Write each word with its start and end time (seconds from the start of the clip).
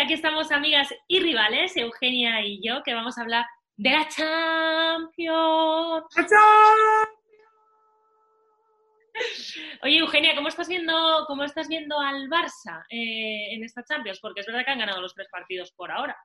aquí 0.00 0.14
estamos 0.14 0.52
amigas 0.52 0.94
y 1.08 1.20
rivales, 1.20 1.76
Eugenia 1.76 2.44
y 2.44 2.60
yo, 2.62 2.82
que 2.84 2.94
vamos 2.94 3.18
a 3.18 3.22
hablar 3.22 3.44
de 3.76 3.90
la 3.90 4.08
Champions. 4.08 5.26
Oye, 9.82 9.98
Eugenia, 9.98 10.36
¿cómo 10.36 10.48
estás 10.48 10.68
viendo, 10.68 11.24
cómo 11.26 11.42
estás 11.42 11.66
viendo 11.68 11.98
al 11.98 12.28
Barça 12.28 12.84
eh, 12.90 13.54
en 13.54 13.64
esta 13.64 13.82
Champions? 13.82 14.20
Porque 14.20 14.40
es 14.40 14.46
verdad 14.46 14.64
que 14.64 14.70
han 14.70 14.78
ganado 14.78 15.00
los 15.00 15.14
tres 15.14 15.28
partidos 15.30 15.72
por 15.72 15.90
ahora. 15.90 16.16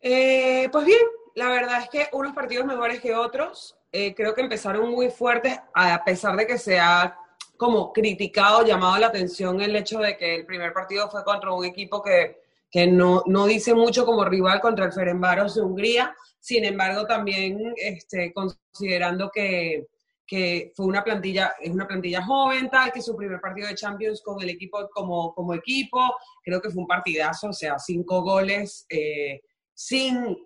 Eh, 0.00 0.68
pues 0.70 0.84
bien, 0.84 1.00
la 1.34 1.48
verdad 1.48 1.82
es 1.82 1.88
que 1.88 2.08
unos 2.12 2.34
partidos 2.34 2.66
mejores 2.66 3.00
que 3.00 3.14
otros. 3.14 3.78
Eh, 3.92 4.14
creo 4.14 4.34
que 4.34 4.42
empezaron 4.42 4.90
muy 4.90 5.08
fuertes, 5.08 5.58
a 5.74 6.04
pesar 6.04 6.36
de 6.36 6.46
que 6.46 6.58
se 6.58 6.78
ha 6.78 7.18
como 7.56 7.92
criticado, 7.92 8.64
llamado 8.64 8.98
la 8.98 9.08
atención 9.08 9.60
el 9.60 9.76
hecho 9.76 9.98
de 9.98 10.16
que 10.16 10.36
el 10.36 10.46
primer 10.46 10.72
partido 10.72 11.08
fue 11.10 11.24
contra 11.24 11.52
un 11.52 11.64
equipo 11.64 12.02
que, 12.02 12.40
que 12.70 12.86
no, 12.86 13.22
no, 13.26 13.46
dice 13.46 13.74
mucho 13.74 14.04
como 14.04 14.24
rival 14.24 14.60
contra 14.60 14.86
el 14.86 14.92
Ferenbaros 14.92 15.54
de 15.54 15.62
Hungría. 15.62 16.14
Sin 16.40 16.64
embargo, 16.64 17.06
también 17.06 17.74
este, 17.76 18.32
considerando 18.32 19.30
que, 19.30 19.86
que 20.26 20.72
fue 20.74 20.86
una 20.86 21.04
plantilla, 21.04 21.54
es 21.60 21.70
una 21.70 21.86
plantilla 21.86 22.24
joven, 22.24 22.68
tal, 22.68 22.92
que 22.92 23.00
su 23.00 23.16
primer 23.16 23.40
partido 23.40 23.68
de 23.68 23.74
Champions 23.74 24.20
con 24.22 24.42
el 24.42 24.50
equipo 24.50 24.88
como, 24.92 25.32
como 25.34 25.54
equipo, 25.54 26.00
creo 26.42 26.60
que 26.60 26.70
fue 26.70 26.82
un 26.82 26.88
partidazo, 26.88 27.48
o 27.48 27.52
sea, 27.52 27.78
cinco 27.78 28.22
goles, 28.22 28.84
eh, 28.88 29.40
sin, 29.72 30.36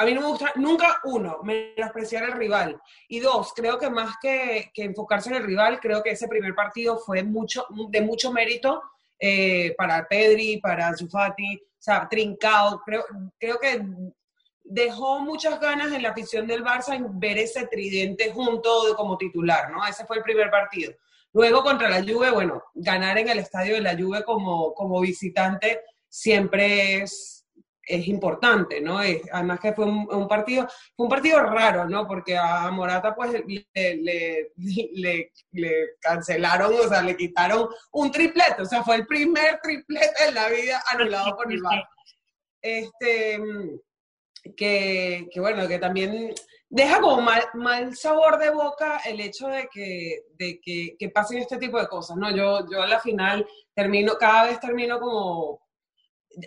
a 0.00 0.04
mí 0.06 0.14
no 0.14 0.22
me 0.22 0.28
gusta 0.28 0.52
nunca, 0.54 0.98
uno, 1.04 1.40
menospreciar 1.42 2.24
al 2.24 2.32
rival, 2.32 2.80
y 3.06 3.20
dos, 3.20 3.52
creo 3.54 3.78
que 3.78 3.90
más 3.90 4.14
que, 4.18 4.70
enfocarse 4.76 5.28
en 5.28 5.36
el 5.36 5.44
rival, 5.44 5.78
creo 5.78 6.02
que 6.02 6.12
ese 6.12 6.26
primer 6.26 6.54
partido 6.54 6.96
fue 6.96 7.18
de 7.18 8.00
mucho 8.00 8.32
mérito 8.32 8.82
eh, 9.18 9.74
para 9.76 10.08
Pedri, 10.08 10.56
para 10.56 10.96
Zufati, 10.96 11.54
o 11.56 11.82
sea, 11.82 12.08
trincado, 12.08 12.80
creo, 12.82 13.04
creo 13.38 13.58
que 13.58 13.84
dejó 14.64 15.20
muchas 15.20 15.60
ganas 15.60 15.92
en 15.92 16.02
la 16.02 16.10
afición 16.10 16.46
del 16.46 16.64
Barça 16.64 16.94
en 16.94 17.20
ver 17.20 17.36
ese 17.36 17.66
tridente 17.66 18.32
junto 18.32 18.96
como 18.96 19.18
titular, 19.18 19.70
¿no? 19.70 19.86
Ese 19.86 20.06
fue 20.06 20.16
el 20.16 20.22
primer 20.22 20.50
partido. 20.50 20.94
Luego 21.34 21.62
contra 21.62 21.90
la 21.90 22.02
Juve, 22.02 22.30
bueno, 22.30 22.62
ganar 22.72 23.18
en 23.18 23.28
el 23.28 23.38
estadio 23.38 23.74
de 23.74 23.82
la 23.82 23.94
Juve 23.94 24.24
como, 24.24 24.72
como 24.72 24.98
visitante 25.00 25.82
siempre 26.08 27.02
es, 27.02 27.39
es 27.90 28.06
importante, 28.08 28.80
¿no? 28.80 28.98
Además 28.98 29.60
que 29.60 29.72
fue 29.72 29.84
un, 29.84 30.28
partido, 30.28 30.68
fue 30.96 31.04
un 31.06 31.10
partido 31.10 31.40
raro, 31.40 31.88
¿no? 31.88 32.06
Porque 32.06 32.36
a 32.36 32.70
Morata 32.70 33.14
pues 33.14 33.32
le, 33.32 33.66
le, 33.74 34.52
le, 34.94 35.32
le, 35.52 35.86
cancelaron, 36.00 36.72
o 36.74 36.88
sea, 36.88 37.02
le 37.02 37.16
quitaron 37.16 37.68
un 37.92 38.10
triplete, 38.10 38.62
o 38.62 38.66
sea, 38.66 38.82
fue 38.82 38.96
el 38.96 39.06
primer 39.06 39.60
triplete 39.60 40.28
en 40.28 40.34
la 40.34 40.48
vida 40.48 40.82
anulado 40.92 41.36
por 41.36 41.52
el 41.52 41.60
Barça. 41.60 41.88
Este, 42.62 43.40
que, 44.56 45.28
que, 45.32 45.40
bueno, 45.40 45.66
que 45.66 45.78
también 45.78 46.34
deja 46.68 47.00
como 47.00 47.20
mal, 47.20 47.42
mal, 47.54 47.96
sabor 47.96 48.38
de 48.38 48.50
boca 48.50 49.00
el 49.04 49.20
hecho 49.20 49.48
de 49.48 49.68
que, 49.72 50.24
de 50.38 50.60
que, 50.60 50.96
que, 50.98 51.08
pasen 51.08 51.38
este 51.38 51.58
tipo 51.58 51.80
de 51.80 51.88
cosas, 51.88 52.16
¿no? 52.16 52.30
Yo, 52.34 52.66
yo 52.70 52.82
a 52.82 52.86
la 52.86 53.00
final 53.00 53.46
termino, 53.74 54.14
cada 54.18 54.44
vez 54.44 54.60
termino 54.60 55.00
como, 55.00 55.60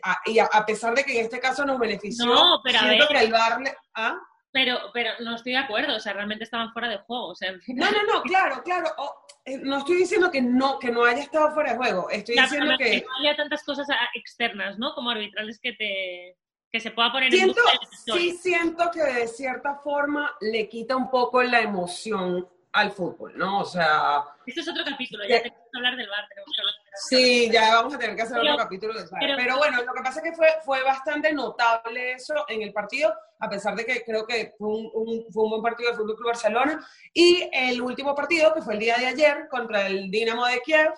a, 0.04 0.18
y 0.26 0.40
a, 0.40 0.46
a, 0.46 0.66
pesar 0.66 0.96
de 0.96 1.04
que 1.04 1.20
en 1.20 1.26
este 1.26 1.40
caso 1.40 1.66
nos 1.66 1.80
benefició, 1.80 2.26
no, 2.26 2.62
pero 2.64 2.80
siento 2.80 3.04
a 3.06 3.08
ver, 3.08 3.18
que 3.18 3.26
el 3.26 3.32
darle, 3.32 3.76
¿ah? 3.96 4.20
Pero, 4.52 4.78
pero 4.94 5.10
no 5.22 5.36
estoy 5.36 5.54
de 5.54 5.58
acuerdo, 5.58 5.96
o 5.96 6.00
sea, 6.00 6.14
realmente 6.14 6.44
estaban 6.44 6.72
fuera 6.74 6.88
de 6.88 7.00
juego, 7.00 7.30
o 7.30 7.36
sea. 7.36 7.52
No, 7.52 7.92
no, 7.92 8.04
no, 8.04 8.22
claro, 8.22 8.62
claro, 8.64 8.88
oh, 8.98 9.26
no 9.64 9.80
estoy 9.80 9.98
diciendo 9.98 10.30
que 10.30 10.42
no, 10.42 10.78
que 10.78 10.92
no 10.92 11.04
haya 11.06 11.24
estado 11.24 11.52
fuera 11.54 11.72
de 11.72 11.78
juego, 11.78 12.10
estoy 12.10 12.36
ya, 12.36 12.44
diciendo 12.44 12.74
que... 12.78 12.84
que... 12.84 13.02
No 13.02 13.28
haya 13.28 13.36
tantas 13.36 13.64
cosas 13.64 13.88
externas, 14.14 14.78
¿no? 14.78 14.94
Como 14.94 15.10
arbitrales 15.10 15.60
que 15.60 15.74
te 15.74 16.38
que 16.72 16.80
se 16.80 16.90
pueda 16.90 17.12
poner 17.12 17.32
siento, 17.32 17.62
en 18.08 18.16
Sí 18.16 18.32
siento 18.32 18.90
que 18.92 19.04
de 19.04 19.28
cierta 19.28 19.76
forma 19.76 20.36
le 20.42 20.68
quita 20.68 20.96
un 20.96 21.12
poco 21.12 21.44
la 21.44 21.62
emoción 21.62 22.50
al 22.74 22.92
fútbol, 22.92 23.38
¿no? 23.38 23.62
O 23.62 23.66
sea... 23.66 24.24
Esto 24.46 24.62
es 24.62 24.68
otro 24.68 24.84
capítulo, 24.84 25.24
ya 25.24 25.42
tenemos 25.42 25.64
que 25.72 25.78
hablar 25.78 25.96
del 25.96 26.10
bar. 26.10 26.28
Tenemos 26.28 26.52
que 26.56 26.62
hablar 26.62 26.74
sí, 26.96 27.50
ya 27.52 27.76
vamos 27.76 27.94
a 27.94 28.00
tener 28.00 28.16
que 28.16 28.22
hacer 28.22 28.38
pero, 28.40 28.54
otro 28.54 28.64
capítulo 28.64 28.94
del 28.94 29.08
bar. 29.10 29.20
Pero, 29.20 29.38
pero, 29.38 29.58
bueno, 29.58 29.84
lo 29.84 29.94
que 29.94 30.02
pasa 30.02 30.20
es 30.20 30.24
que 30.24 30.36
fue, 30.36 30.48
fue 30.66 30.84
bastante 30.84 31.34
notable 31.34 32.14
eso 32.14 32.34
en 32.48 32.62
el 32.62 32.74
partido, 32.74 33.14
a 33.40 33.50
pesar 33.50 33.76
de 33.76 33.86
que 33.86 34.04
creo 34.04 34.26
que 34.26 34.54
fue 34.58 34.68
un, 34.68 34.90
un, 34.94 35.26
fue 35.32 35.44
un 35.44 35.50
buen 35.52 35.62
partido 35.62 35.90
del 35.90 35.98
Fútbol 35.98 36.16
Club 36.16 36.28
Barcelona. 36.28 36.86
Y 37.14 37.50
el 37.52 37.82
último 37.82 38.16
partido, 38.16 38.54
que 38.54 38.62
fue 38.62 38.74
el 38.74 38.80
día 38.80 38.98
de 38.98 39.08
ayer, 39.08 39.48
contra 39.50 39.88
el 39.88 40.10
Dinamo 40.10 40.46
de 40.46 40.62
Kiev, 40.62 40.94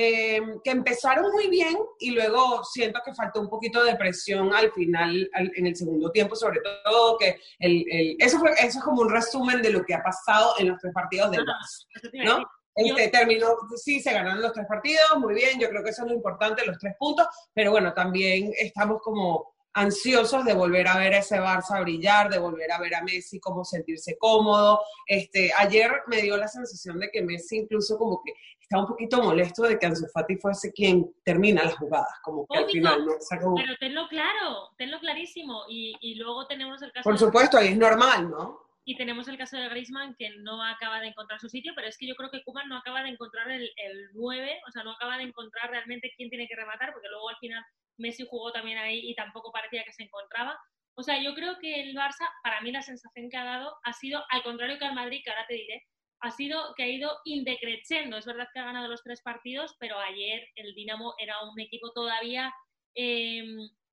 eh, 0.00 0.40
que 0.62 0.70
empezaron 0.70 1.32
muy 1.32 1.48
bien 1.48 1.76
y 1.98 2.12
luego 2.12 2.62
siento 2.62 3.00
que 3.04 3.12
faltó 3.12 3.40
un 3.40 3.48
poquito 3.48 3.82
de 3.82 3.96
presión 3.96 4.54
al 4.54 4.70
final, 4.70 5.28
al, 5.34 5.50
en 5.56 5.66
el 5.66 5.74
segundo 5.74 6.12
tiempo, 6.12 6.36
sobre 6.36 6.60
todo 6.84 7.18
que 7.18 7.40
el, 7.58 7.84
el, 7.90 8.16
eso, 8.20 8.38
fue, 8.38 8.52
eso 8.52 8.78
es 8.78 8.84
como 8.84 9.02
un 9.02 9.10
resumen 9.10 9.60
de 9.60 9.70
lo 9.70 9.84
que 9.84 9.94
ha 9.94 10.02
pasado 10.02 10.54
en 10.58 10.68
los 10.68 10.80
tres 10.80 10.94
partidos 10.94 11.32
del 11.32 11.44
Barça, 11.44 12.24
¿no? 12.24 12.44
Este, 12.76 13.08
terminó, 13.08 13.56
sí, 13.74 14.00
se 14.00 14.12
ganaron 14.12 14.40
los 14.40 14.52
tres 14.52 14.66
partidos, 14.68 15.18
muy 15.18 15.34
bien, 15.34 15.58
yo 15.58 15.68
creo 15.68 15.82
que 15.82 15.90
eso 15.90 16.04
es 16.04 16.10
lo 16.10 16.14
importante, 16.14 16.64
los 16.64 16.78
tres 16.78 16.94
puntos, 16.96 17.26
pero 17.52 17.72
bueno, 17.72 17.92
también 17.92 18.52
estamos 18.56 19.02
como 19.02 19.52
ansiosos 19.72 20.44
de 20.44 20.54
volver 20.54 20.86
a 20.86 20.96
ver 20.96 21.14
a 21.14 21.18
ese 21.18 21.40
Barça 21.40 21.80
brillar, 21.80 22.30
de 22.30 22.38
volver 22.38 22.70
a 22.70 22.78
ver 22.78 22.94
a 22.94 23.02
Messi 23.02 23.38
como 23.40 23.64
sentirse 23.64 24.16
cómodo. 24.18 24.80
Este, 25.06 25.52
ayer 25.56 25.90
me 26.06 26.22
dio 26.22 26.36
la 26.36 26.48
sensación 26.48 26.98
de 26.98 27.10
que 27.10 27.22
Messi 27.22 27.58
incluso 27.58 27.96
como 27.96 28.20
que 28.24 28.32
estaba 28.68 28.82
un 28.82 28.88
poquito 28.90 29.22
molesto 29.22 29.62
de 29.62 29.78
que 29.78 29.86
Ansu 29.86 30.06
Fati 30.12 30.36
fuese 30.36 30.70
quien 30.74 31.10
termina 31.24 31.64
las 31.64 31.76
jugadas, 31.76 32.20
como 32.22 32.46
que 32.46 32.58
Obvio, 32.58 32.66
al 32.66 32.70
final, 32.70 33.06
¿no? 33.06 33.54
Pero 33.56 33.76
tenlo 33.80 34.06
claro, 34.08 34.68
tenlo 34.76 35.00
clarísimo. 35.00 35.64
Y, 35.70 35.96
y, 36.02 36.16
luego 36.16 36.46
tenemos 36.46 36.82
el 36.82 36.92
caso... 36.92 37.08
Por 37.08 37.18
supuesto, 37.18 37.56
ahí 37.56 37.68
es 37.68 37.78
normal, 37.78 38.28
¿no? 38.28 38.60
Y 38.84 38.94
tenemos 38.98 39.26
el 39.28 39.38
caso 39.38 39.56
de 39.56 39.70
Griezmann 39.70 40.14
que 40.18 40.36
no 40.40 40.62
acaba 40.62 41.00
de 41.00 41.06
encontrar 41.08 41.40
su 41.40 41.48
sitio, 41.48 41.72
pero 41.74 41.88
es 41.88 41.96
que 41.96 42.06
yo 42.06 42.14
creo 42.14 42.30
que 42.30 42.44
Koeman 42.44 42.68
no 42.68 42.76
acaba 42.76 43.02
de 43.02 43.08
encontrar 43.08 43.50
el, 43.50 43.70
el 43.76 44.10
9, 44.12 44.60
o 44.68 44.70
sea, 44.70 44.82
no 44.82 44.92
acaba 44.92 45.16
de 45.16 45.22
encontrar 45.22 45.70
realmente 45.70 46.12
quién 46.14 46.28
tiene 46.28 46.46
que 46.46 46.56
rematar, 46.56 46.92
porque 46.92 47.08
luego 47.08 47.30
al 47.30 47.38
final 47.38 47.64
Messi 47.96 48.26
jugó 48.28 48.52
también 48.52 48.76
ahí 48.76 49.00
y 49.10 49.14
tampoco 49.14 49.50
parecía 49.50 49.82
que 49.82 49.94
se 49.94 50.02
encontraba. 50.02 50.58
O 50.94 51.02
sea, 51.02 51.22
yo 51.22 51.34
creo 51.34 51.58
que 51.58 51.80
el 51.80 51.96
Barça, 51.96 52.28
para 52.42 52.60
mí 52.60 52.70
la 52.70 52.82
sensación 52.82 53.30
que 53.30 53.36
ha 53.38 53.44
dado 53.44 53.76
ha 53.82 53.94
sido, 53.94 54.22
al 54.28 54.42
contrario 54.42 54.78
que 54.78 54.84
al 54.84 54.94
Madrid, 54.94 55.22
que 55.24 55.30
ahora 55.30 55.46
te 55.46 55.54
diré, 55.54 55.86
ha 56.20 56.30
sido 56.30 56.74
que 56.76 56.82
ha 56.84 56.88
ido 56.88 57.10
indecreciendo. 57.24 58.16
Es 58.16 58.26
verdad 58.26 58.48
que 58.52 58.60
ha 58.60 58.64
ganado 58.64 58.88
los 58.88 59.02
tres 59.02 59.22
partidos, 59.22 59.76
pero 59.78 59.98
ayer 59.98 60.48
el 60.56 60.74
Dinamo 60.74 61.14
era 61.18 61.42
un 61.42 61.58
equipo 61.60 61.92
todavía 61.92 62.52
eh, 62.94 63.44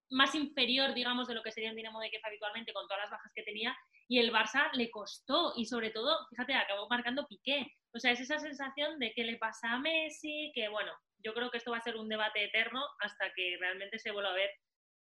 más 0.10 0.36
inferior, 0.36 0.94
digamos, 0.94 1.28
de 1.28 1.36
lo 1.36 1.44
que 1.44 1.52
sería 1.52 1.70
el 1.70 1.76
Dinamo 1.76 2.00
de 2.00 2.10
Kiev 2.10 2.22
habitualmente, 2.24 2.74
con 2.74 2.88
todas 2.88 3.04
las 3.04 3.12
bajas 3.12 3.32
que 3.34 3.44
tenía, 3.44 3.76
y 4.08 4.20
el 4.20 4.32
Barça 4.32 4.72
le 4.74 4.90
costó, 4.92 5.54
y 5.56 5.66
sobre 5.66 5.90
todo, 5.90 6.28
fíjate, 6.30 6.54
acabó 6.54 6.88
marcando 6.88 7.28
Piqué. 7.28 7.68
O 7.94 8.00
sea, 8.00 8.12
es 8.12 8.20
esa 8.20 8.40
sensación 8.40 9.00
de 9.00 9.12
que 9.14 9.24
le 9.24 9.38
pasa 9.38 9.74
a 9.74 9.80
Messi, 9.80 10.52
que 10.54 10.68
bueno, 10.68 10.92
yo 11.24 11.34
creo 11.34 11.50
que 11.50 11.58
esto 11.58 11.72
va 11.72 11.78
a 11.78 11.82
ser 11.82 11.96
un 11.96 12.10
debate 12.10 12.44
eterno 12.44 12.82
hasta 13.00 13.34
que 13.34 13.58
realmente 13.60 14.00
se 14.00 14.12
vuelva 14.12 14.32
a 14.32 14.36
ver 14.36 14.50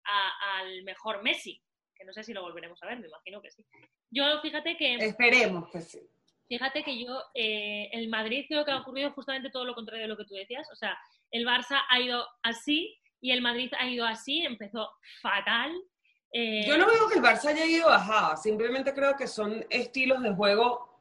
al 0.04 0.82
mejor 0.84 1.22
Messi, 1.22 1.62
que 1.94 2.04
no 2.04 2.12
sé 2.12 2.22
si 2.24 2.32
lo 2.32 2.42
volveremos 2.42 2.82
a 2.82 2.86
ver, 2.86 2.98
me 2.98 3.08
imagino 3.08 3.40
que 3.42 3.50
sí. 3.50 3.64
Yo 4.10 4.40
fíjate 4.40 4.76
que... 4.76 4.94
Esperemos 4.96 5.70
que 5.70 5.80
sí. 5.80 6.00
Fíjate 6.48 6.82
que 6.82 7.02
yo, 7.02 7.22
eh, 7.34 7.88
el 7.92 8.08
Madrid 8.08 8.44
creo 8.48 8.64
que 8.64 8.70
ha 8.70 8.80
ocurrido 8.80 9.12
justamente 9.12 9.50
todo 9.50 9.64
lo 9.64 9.74
contrario 9.74 10.04
de 10.04 10.08
lo 10.08 10.16
que 10.16 10.24
tú 10.24 10.34
decías, 10.34 10.68
o 10.72 10.76
sea, 10.76 10.96
el 11.30 11.46
Barça 11.46 11.80
ha 11.88 12.00
ido 12.00 12.26
así 12.42 12.96
y 13.20 13.32
el 13.32 13.40
Madrid 13.40 13.72
ha 13.78 13.88
ido 13.88 14.04
así, 14.04 14.44
empezó 14.44 14.90
fatal. 15.22 15.72
Eh... 16.32 16.66
Yo 16.66 16.76
no 16.76 16.86
veo 16.86 17.08
que 17.08 17.18
el 17.18 17.24
Barça 17.24 17.46
haya 17.46 17.64
ido 17.64 17.88
bajada, 17.88 18.36
simplemente 18.36 18.92
creo 18.92 19.16
que 19.16 19.26
son 19.26 19.64
estilos 19.70 20.22
de 20.22 20.34
juego 20.34 20.94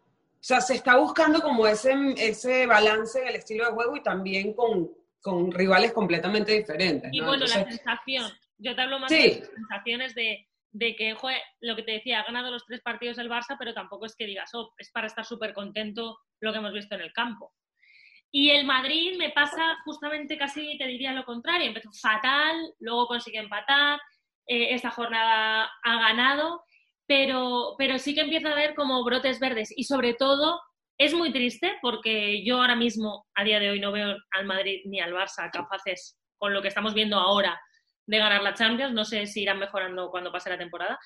o 0.44 0.46
sea, 0.46 0.60
se 0.60 0.76
está 0.76 0.98
buscando 0.98 1.42
como 1.42 1.66
ese, 1.66 1.94
ese 2.18 2.66
balance 2.66 3.18
en 3.18 3.30
el 3.30 3.36
estilo 3.36 3.66
de 3.66 3.72
juego 3.72 3.96
y 3.96 4.04
también 4.04 4.52
con, 4.52 4.92
con 5.22 5.50
rivales 5.54 5.94
completamente 5.94 6.52
diferentes. 6.52 7.10
¿no? 7.10 7.16
Y 7.16 7.20
bueno, 7.22 7.46
Entonces, 7.46 7.64
la 7.64 7.72
sensación, 7.72 8.32
yo 8.58 8.76
te 8.76 8.82
hablo 8.82 9.00
más 9.00 9.10
sí. 9.10 9.22
de 9.22 9.40
las 9.40 9.50
sensaciones 9.52 10.16
de, 10.16 10.46
de 10.74 10.96
que, 10.96 11.14
joder, 11.14 11.42
lo 11.62 11.76
que 11.76 11.84
te 11.84 11.94
decía, 11.94 12.20
ha 12.20 12.26
ganado 12.26 12.52
los 12.52 12.66
tres 12.66 12.82
partidos 12.82 13.20
el 13.20 13.30
Barça, 13.30 13.56
pero 13.58 13.74
tampoco 13.74 14.06
es 14.06 14.16
que 14.16 14.26
digas, 14.26 14.50
oh, 14.54 14.74
es 14.78 14.92
para 14.92 15.08
estar 15.08 15.24
súper 15.24 15.54
contento 15.54 16.18
lo 16.42 16.52
que 16.52 16.58
hemos 16.58 16.74
visto 16.74 16.96
en 16.96 17.02
el 17.02 17.14
campo. 17.14 17.54
Y 18.32 18.50
el 18.50 18.66
Madrid 18.66 19.16
me 19.20 19.30
pasa 19.30 19.78
justamente 19.86 20.38
casi, 20.38 20.76
te 20.80 20.88
diría 20.88 21.14
lo 21.14 21.24
contrario, 21.24 21.68
empezó 21.68 21.92
fatal, 21.94 22.58
luego 22.80 23.06
consigue 23.06 23.38
empatar, 23.38 24.00
eh, 24.48 24.74
esta 24.74 24.90
jornada 24.90 25.70
ha 25.84 26.00
ganado, 26.00 26.64
pero, 27.06 27.76
pero 27.78 28.00
sí 28.00 28.16
que 28.16 28.22
empieza 28.22 28.52
a 28.52 28.56
ver 28.56 28.74
como 28.74 29.04
brotes 29.04 29.40
verdes 29.40 29.72
y 29.76 29.84
sobre 29.84 30.16
todo 30.16 30.60
es 30.98 31.14
muy 31.14 31.32
triste 31.32 31.78
porque 31.82 32.44
yo 32.44 32.58
ahora 32.58 32.76
mismo, 32.76 33.28
a 33.36 33.44
día 33.44 33.60
de 33.60 33.70
hoy, 33.70 33.80
no 33.80 33.92
veo 33.92 34.18
al 34.32 34.46
Madrid 34.46 34.82
ni 34.86 35.00
al 35.00 35.14
Barça 35.14 35.52
capaces, 35.52 36.18
con 36.40 36.54
lo 36.54 36.64
que 36.64 36.70
estamos 36.70 36.96
viendo 36.96 37.18
ahora, 37.18 37.62
de 38.06 38.18
ganar 38.18 38.42
la 38.42 38.54
Champions. 38.54 38.94
No 38.94 39.06
sé 39.06 39.26
si 39.28 39.42
irán 39.42 39.60
mejorando 39.60 40.10
cuando 40.10 40.32
pase 40.32 40.50
la 40.50 40.58
temporada, 40.58 41.00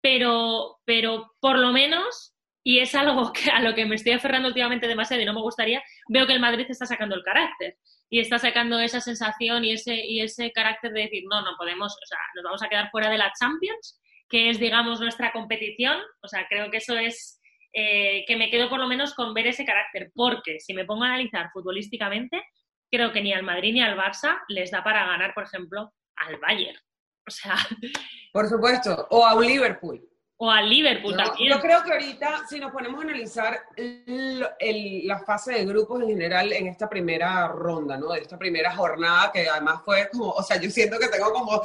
pero, 0.00 0.78
pero 0.84 1.32
por 1.40 1.58
lo 1.58 1.72
menos 1.72 2.34
y 2.66 2.78
es 2.78 2.94
algo 2.94 3.30
a 3.52 3.60
lo 3.60 3.74
que 3.74 3.84
me 3.84 3.94
estoy 3.94 4.12
aferrando 4.12 4.48
últimamente 4.48 4.88
demasiado 4.88 5.22
y 5.22 5.26
no 5.26 5.34
me 5.34 5.42
gustaría, 5.42 5.82
veo 6.08 6.26
que 6.26 6.32
el 6.32 6.40
Madrid 6.40 6.66
está 6.68 6.86
sacando 6.86 7.14
el 7.14 7.22
carácter 7.22 7.76
y 8.08 8.20
está 8.20 8.38
sacando 8.38 8.80
esa 8.80 9.00
sensación 9.00 9.64
y 9.64 9.72
ese, 9.72 9.94
y 9.94 10.20
ese 10.20 10.50
carácter 10.52 10.92
de 10.92 11.02
decir, 11.02 11.24
no, 11.28 11.42
no 11.42 11.56
podemos, 11.58 11.92
o 11.92 12.06
sea, 12.06 12.18
nos 12.34 12.44
vamos 12.44 12.62
a 12.62 12.68
quedar 12.68 12.90
fuera 12.90 13.10
de 13.10 13.18
la 13.18 13.32
Champions, 13.38 14.00
que 14.28 14.50
es, 14.50 14.58
digamos, 14.58 15.00
nuestra 15.00 15.32
competición. 15.32 15.98
O 16.22 16.28
sea, 16.28 16.46
creo 16.48 16.70
que 16.70 16.78
eso 16.78 16.96
es 16.96 17.40
eh, 17.72 18.24
que 18.26 18.36
me 18.36 18.50
quedo 18.50 18.68
por 18.68 18.78
lo 18.78 18.86
menos 18.86 19.14
con 19.14 19.34
ver 19.34 19.48
ese 19.48 19.64
carácter, 19.64 20.12
porque 20.14 20.60
si 20.60 20.74
me 20.74 20.84
pongo 20.84 21.04
a 21.04 21.08
analizar 21.08 21.50
futbolísticamente, 21.52 22.42
creo 22.90 23.12
que 23.12 23.20
ni 23.20 23.32
al 23.32 23.42
Madrid 23.42 23.72
ni 23.72 23.82
al 23.82 23.98
Barça 23.98 24.38
les 24.48 24.70
da 24.70 24.84
para 24.84 25.04
ganar, 25.06 25.34
por 25.34 25.44
ejemplo, 25.44 25.92
al 26.16 26.36
Bayern. 26.38 26.78
O 27.26 27.30
sea. 27.30 27.56
Por 28.32 28.48
supuesto, 28.48 29.06
o 29.10 29.24
a 29.24 29.34
un 29.34 29.46
Liverpool 29.46 30.02
o 30.36 30.50
al 30.50 30.68
Liverpool 30.68 31.16
también. 31.16 31.52
Yo 31.52 31.60
creo 31.60 31.82
que 31.84 31.92
ahorita, 31.92 32.42
si 32.48 32.58
nos 32.58 32.72
ponemos 32.72 33.00
a 33.00 33.04
analizar 33.04 33.60
la 33.76 35.18
fase 35.20 35.52
de 35.52 35.64
grupos 35.64 36.02
en 36.02 36.08
general 36.08 36.52
en 36.52 36.66
esta 36.66 36.88
primera 36.88 37.48
ronda, 37.48 37.96
¿no? 37.96 38.12
De 38.12 38.20
esta 38.20 38.36
primera 38.36 38.74
jornada, 38.74 39.30
que 39.32 39.48
además 39.48 39.80
fue 39.84 40.08
como, 40.10 40.30
o 40.30 40.42
sea, 40.42 40.60
yo 40.60 40.70
siento 40.70 40.98
que 40.98 41.08
tengo 41.08 41.32
como, 41.32 41.62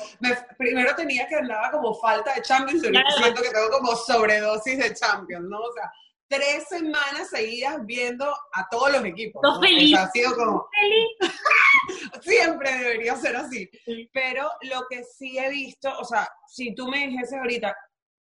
primero 0.57 0.95
tenía 0.95 1.27
que 1.27 1.35
andaba 1.35 1.71
como 1.71 1.95
falta 1.95 2.33
de 2.35 2.41
Champions, 2.41 2.83
y 2.83 2.89
siento 2.89 3.41
que 3.41 3.49
tengo 3.49 3.69
como 3.71 3.95
sobredosis 3.95 4.77
de 4.77 4.93
Champions, 4.93 5.45
¿no? 5.49 5.59
O 5.59 5.73
sea, 5.73 5.91
tres 6.29 6.67
semanas 6.69 7.29
seguidas 7.29 7.85
viendo 7.85 8.25
a 8.53 8.69
todos 8.69 8.93
los 8.93 9.03
equipos. 9.03 9.41
¿no? 9.43 9.59
feliz. 9.59 9.97
ha 9.97 10.09
sido 10.11 10.35
como... 10.35 10.69
Siempre 12.21 12.71
debería 12.77 13.15
ser 13.15 13.35
así. 13.35 13.69
Pero 14.13 14.49
lo 14.61 14.85
que 14.89 15.03
sí 15.03 15.37
he 15.37 15.49
visto, 15.49 15.91
o 15.99 16.05
sea, 16.05 16.29
si 16.47 16.73
tú 16.75 16.87
me 16.87 17.07
dijese 17.07 17.37
ahorita, 17.37 17.75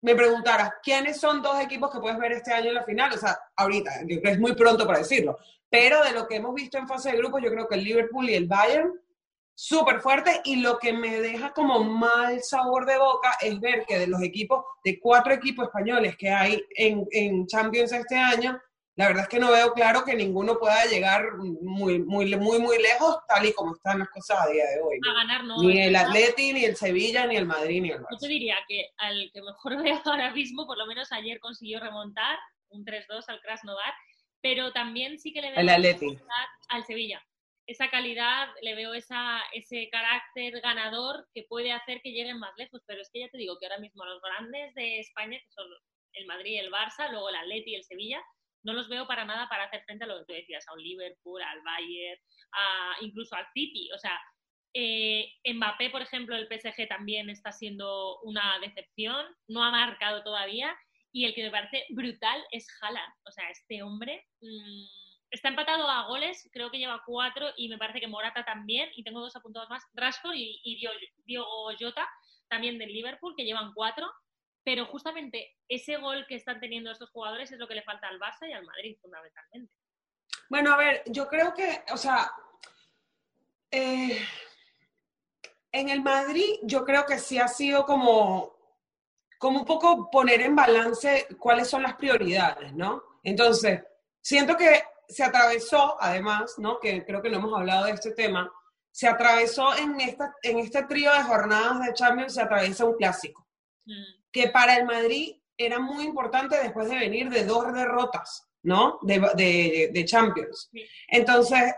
me 0.02 0.14
preguntaras, 0.14 0.74
¿quiénes 0.82 1.18
son 1.18 1.42
dos 1.42 1.60
equipos 1.60 1.90
que 1.90 1.98
puedes 1.98 2.18
ver 2.18 2.32
este 2.32 2.52
año 2.52 2.68
en 2.68 2.74
la 2.74 2.84
final? 2.84 3.12
O 3.12 3.18
sea, 3.18 3.36
ahorita, 3.56 4.02
yo 4.02 4.06
creo 4.06 4.22
que 4.22 4.30
es 4.30 4.38
muy 4.38 4.54
pronto 4.54 4.86
para 4.86 5.00
decirlo, 5.00 5.38
pero 5.68 6.02
de 6.04 6.12
lo 6.12 6.26
que 6.26 6.36
hemos 6.36 6.54
visto 6.54 6.78
en 6.78 6.86
fase 6.86 7.10
de 7.10 7.18
grupos, 7.18 7.42
yo 7.42 7.50
creo 7.50 7.66
que 7.66 7.74
el 7.74 7.84
Liverpool 7.84 8.30
y 8.30 8.34
el 8.34 8.46
Bayern, 8.46 8.92
súper 9.58 10.00
fuerte, 10.00 10.40
y 10.44 10.56
lo 10.56 10.78
que 10.78 10.92
me 10.92 11.20
deja 11.20 11.52
como 11.52 11.82
mal 11.82 12.40
sabor 12.44 12.86
de 12.86 12.96
boca 12.96 13.36
es 13.40 13.58
ver 13.58 13.84
que 13.86 13.98
de 13.98 14.06
los 14.06 14.22
equipos, 14.22 14.64
de 14.84 15.00
cuatro 15.00 15.32
equipos 15.34 15.66
españoles 15.66 16.16
que 16.16 16.30
hay 16.30 16.62
en, 16.76 17.04
en 17.10 17.44
Champions 17.48 17.90
este 17.90 18.14
año, 18.14 18.56
la 18.94 19.08
verdad 19.08 19.24
es 19.24 19.28
que 19.28 19.40
no 19.40 19.50
veo 19.50 19.72
claro 19.72 20.04
que 20.04 20.14
ninguno 20.14 20.58
pueda 20.60 20.84
llegar 20.86 21.38
muy, 21.38 21.98
muy, 21.98 22.36
muy, 22.36 22.60
muy 22.60 22.80
lejos, 22.80 23.18
tal 23.26 23.46
y 23.46 23.52
como 23.52 23.74
están 23.74 23.98
las 23.98 24.10
cosas 24.10 24.38
a 24.42 24.48
día 24.48 24.64
de 24.64 24.80
hoy. 24.80 25.00
A 25.10 25.14
ganar, 25.14 25.42
no. 25.42 25.60
Ni 25.60 25.82
el 25.82 25.96
Atleti, 25.96 26.52
ni 26.52 26.64
el 26.64 26.76
Sevilla, 26.76 27.26
ni 27.26 27.34
el 27.34 27.46
Madrid, 27.46 27.82
ni 27.82 27.90
el 27.90 27.98
Barça. 27.98 28.12
Yo 28.12 28.18
te 28.18 28.28
diría 28.28 28.56
que 28.68 28.90
al 28.96 29.28
que 29.34 29.42
mejor 29.42 29.76
veo 29.82 30.00
ahora 30.04 30.32
mismo, 30.32 30.66
por 30.66 30.78
lo 30.78 30.86
menos 30.86 31.10
ayer 31.10 31.40
consiguió 31.40 31.80
remontar 31.80 32.38
un 32.68 32.84
3-2 32.84 33.24
al 33.26 33.40
Krasnodar, 33.40 33.92
pero 34.40 34.72
también 34.72 35.18
sí 35.18 35.32
que 35.32 35.42
le 35.42 35.50
veo 35.50 35.58
el 35.58 35.68
Atleti. 35.68 36.16
al 36.68 36.84
Sevilla. 36.84 37.20
Esa 37.68 37.90
calidad, 37.90 38.48
le 38.62 38.74
veo 38.74 38.94
esa, 38.94 39.42
ese 39.52 39.88
carácter 39.90 40.60
ganador 40.60 41.28
que 41.34 41.44
puede 41.48 41.70
hacer 41.70 42.00
que 42.02 42.12
lleguen 42.12 42.38
más 42.38 42.52
lejos, 42.56 42.82
pero 42.86 43.02
es 43.02 43.10
que 43.12 43.20
ya 43.20 43.28
te 43.28 43.38
digo 43.38 43.58
que 43.58 43.66
ahora 43.66 43.78
mismo 43.78 44.04
los 44.04 44.20
grandes 44.22 44.74
de 44.74 45.00
España, 45.00 45.38
que 45.38 45.50
son 45.50 45.66
el 46.14 46.26
Madrid 46.26 46.52
y 46.52 46.58
el 46.58 46.72
Barça, 46.72 47.10
luego 47.10 47.28
el 47.28 47.36
Atleti 47.36 47.72
y 47.72 47.74
el 47.76 47.84
Sevilla, 47.84 48.22
no 48.64 48.72
los 48.72 48.88
veo 48.88 49.06
para 49.06 49.24
nada 49.24 49.48
para 49.48 49.64
hacer 49.64 49.82
frente 49.84 50.04
a 50.04 50.06
lo 50.08 50.18
que 50.18 50.24
tú 50.24 50.32
decías, 50.32 50.66
a 50.66 50.74
un 50.74 50.82
Liverpool, 50.82 51.42
al 51.42 51.60
Bayern, 51.62 52.20
a, 52.52 52.96
incluso 53.02 53.36
al 53.36 53.46
City. 53.52 53.90
O 53.94 53.98
sea, 53.98 54.18
eh, 54.74 55.32
Mbappé, 55.52 55.90
por 55.90 56.02
ejemplo, 56.02 56.36
el 56.36 56.48
PSG 56.48 56.88
también 56.88 57.30
está 57.30 57.52
siendo 57.52 58.20
una 58.20 58.58
decepción, 58.60 59.26
no 59.46 59.62
ha 59.62 59.70
marcado 59.70 60.22
todavía. 60.22 60.76
Y 61.12 61.24
el 61.24 61.34
que 61.34 61.44
me 61.44 61.50
parece 61.50 61.86
brutal 61.90 62.44
es 62.50 62.66
Haaland. 62.80 63.12
O 63.26 63.32
sea, 63.32 63.48
este 63.50 63.82
hombre 63.82 64.26
mm, 64.40 64.84
está 65.30 65.48
empatado 65.48 65.88
a 65.88 66.06
goles, 66.06 66.48
creo 66.52 66.70
que 66.70 66.78
lleva 66.78 67.02
cuatro, 67.04 67.48
y 67.56 67.68
me 67.68 67.78
parece 67.78 68.00
que 68.00 68.08
Morata 68.08 68.44
también, 68.44 68.88
y 68.94 69.04
tengo 69.04 69.20
dos 69.20 69.36
apuntados 69.36 69.68
más, 69.68 69.84
Rashford 69.94 70.34
y, 70.34 70.60
y 70.64 70.86
Diogo 71.24 71.72
también 72.48 72.78
del 72.78 72.92
Liverpool, 72.92 73.34
que 73.36 73.44
llevan 73.44 73.72
cuatro 73.74 74.10
pero 74.68 74.84
justamente 74.84 75.56
ese 75.66 75.96
gol 75.96 76.26
que 76.28 76.34
están 76.34 76.60
teniendo 76.60 76.90
estos 76.90 77.08
jugadores 77.08 77.50
es 77.50 77.58
lo 77.58 77.66
que 77.66 77.74
le 77.74 77.82
falta 77.84 78.06
al 78.06 78.20
Barça 78.20 78.46
y 78.46 78.52
al 78.52 78.66
Madrid, 78.66 78.98
fundamentalmente. 79.00 79.72
Bueno, 80.50 80.74
a 80.74 80.76
ver, 80.76 81.02
yo 81.06 81.26
creo 81.26 81.54
que, 81.54 81.84
o 81.90 81.96
sea, 81.96 82.30
eh, 83.70 84.20
en 85.72 85.88
el 85.88 86.02
Madrid 86.02 86.56
yo 86.64 86.84
creo 86.84 87.06
que 87.06 87.18
sí 87.18 87.38
ha 87.38 87.48
sido 87.48 87.86
como, 87.86 88.54
como 89.38 89.60
un 89.60 89.64
poco 89.64 90.10
poner 90.10 90.42
en 90.42 90.54
balance 90.54 91.28
cuáles 91.38 91.70
son 91.70 91.82
las 91.82 91.94
prioridades, 91.94 92.74
¿no? 92.74 93.20
Entonces, 93.22 93.82
siento 94.20 94.54
que 94.54 94.82
se 95.08 95.24
atravesó, 95.24 95.96
además, 96.00 96.54
¿no? 96.58 96.78
Que 96.78 97.04
creo 97.04 97.22
que 97.22 97.30
no 97.30 97.38
hemos 97.38 97.58
hablado 97.58 97.86
de 97.86 97.92
este 97.92 98.12
tema, 98.12 98.52
se 98.92 99.08
atravesó 99.08 99.76
en, 99.76 100.00
esta, 100.00 100.34
en 100.42 100.58
este 100.58 100.82
trío 100.84 101.12
de 101.12 101.22
jornadas 101.22 101.86
de 101.86 101.94
Champions, 101.94 102.34
se 102.34 102.42
atraviesa 102.42 102.84
un 102.84 102.96
clásico. 102.96 103.46
Mm 103.86 104.18
que 104.32 104.48
para 104.48 104.76
el 104.76 104.84
Madrid 104.84 105.36
era 105.56 105.78
muy 105.78 106.04
importante 106.04 106.56
después 106.56 106.88
de 106.88 106.98
venir 106.98 107.28
de 107.30 107.44
dos 107.44 107.72
derrotas, 107.72 108.48
¿no? 108.62 108.98
De, 109.02 109.90
de, 109.92 110.04
Champions. 110.04 110.70
Entonces, 111.08 111.74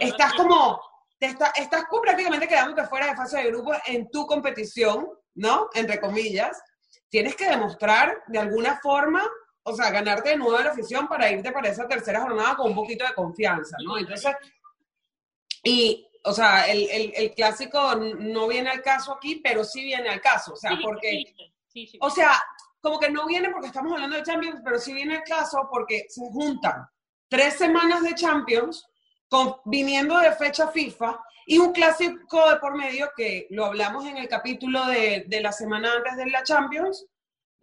estás 0.00 0.34
como, 0.34 0.80
te 1.18 1.26
estás 1.26 1.84
prácticamente 2.02 2.46
quedándote 2.46 2.86
fuera 2.86 3.08
de 3.08 3.16
fase 3.16 3.38
de 3.38 3.50
grupo 3.50 3.72
en 3.86 4.08
tu 4.10 4.26
competición, 4.26 5.08
¿no? 5.34 5.68
Entre 5.74 6.00
comillas. 6.00 6.60
Tienes 7.08 7.36
que 7.36 7.48
demostrar 7.48 8.22
de 8.26 8.38
alguna 8.38 8.78
forma, 8.80 9.22
o 9.64 9.74
sea, 9.74 9.90
ganarte 9.90 10.30
de 10.30 10.36
nuevo 10.36 10.58
la 10.58 10.70
afición 10.70 11.08
para 11.08 11.30
irte 11.30 11.50
para 11.50 11.68
esa 11.68 11.88
tercera 11.88 12.20
jornada 12.20 12.56
con 12.56 12.68
un 12.68 12.74
poquito 12.74 13.04
de 13.06 13.14
confianza, 13.14 13.76
¿no? 13.84 13.98
Entonces, 13.98 14.34
y, 15.62 16.06
o 16.22 16.32
sea, 16.32 16.66
el, 16.66 17.12
el, 17.14 17.34
clásico 17.34 17.94
no 17.96 18.46
viene 18.46 18.70
al 18.70 18.82
caso 18.82 19.14
aquí, 19.14 19.40
pero 19.42 19.64
sí 19.64 19.82
viene 19.82 20.10
al 20.10 20.20
caso, 20.20 20.52
o 20.52 20.56
sea, 20.56 20.72
porque 20.82 21.24
o 22.00 22.10
sea, 22.10 22.32
como 22.80 22.98
que 22.98 23.10
no 23.10 23.26
viene 23.26 23.50
porque 23.50 23.68
estamos 23.68 23.92
hablando 23.92 24.16
de 24.16 24.22
Champions, 24.22 24.60
pero 24.62 24.78
sí 24.78 24.92
viene 24.92 25.16
el 25.16 25.22
caso 25.22 25.68
porque 25.70 26.04
se 26.08 26.22
juntan 26.30 26.86
tres 27.28 27.54
semanas 27.54 28.02
de 28.02 28.14
Champions 28.14 28.86
con, 29.28 29.56
viniendo 29.64 30.18
de 30.18 30.32
fecha 30.32 30.68
FIFA 30.68 31.18
y 31.46 31.58
un 31.58 31.72
clásico 31.72 32.50
de 32.50 32.56
por 32.56 32.76
medio 32.76 33.10
que 33.16 33.46
lo 33.50 33.64
hablamos 33.64 34.06
en 34.06 34.18
el 34.18 34.28
capítulo 34.28 34.86
de, 34.86 35.24
de 35.26 35.40
la 35.40 35.52
semana 35.52 35.94
antes 35.94 36.16
de 36.16 36.26
la 36.26 36.42
Champions, 36.42 37.06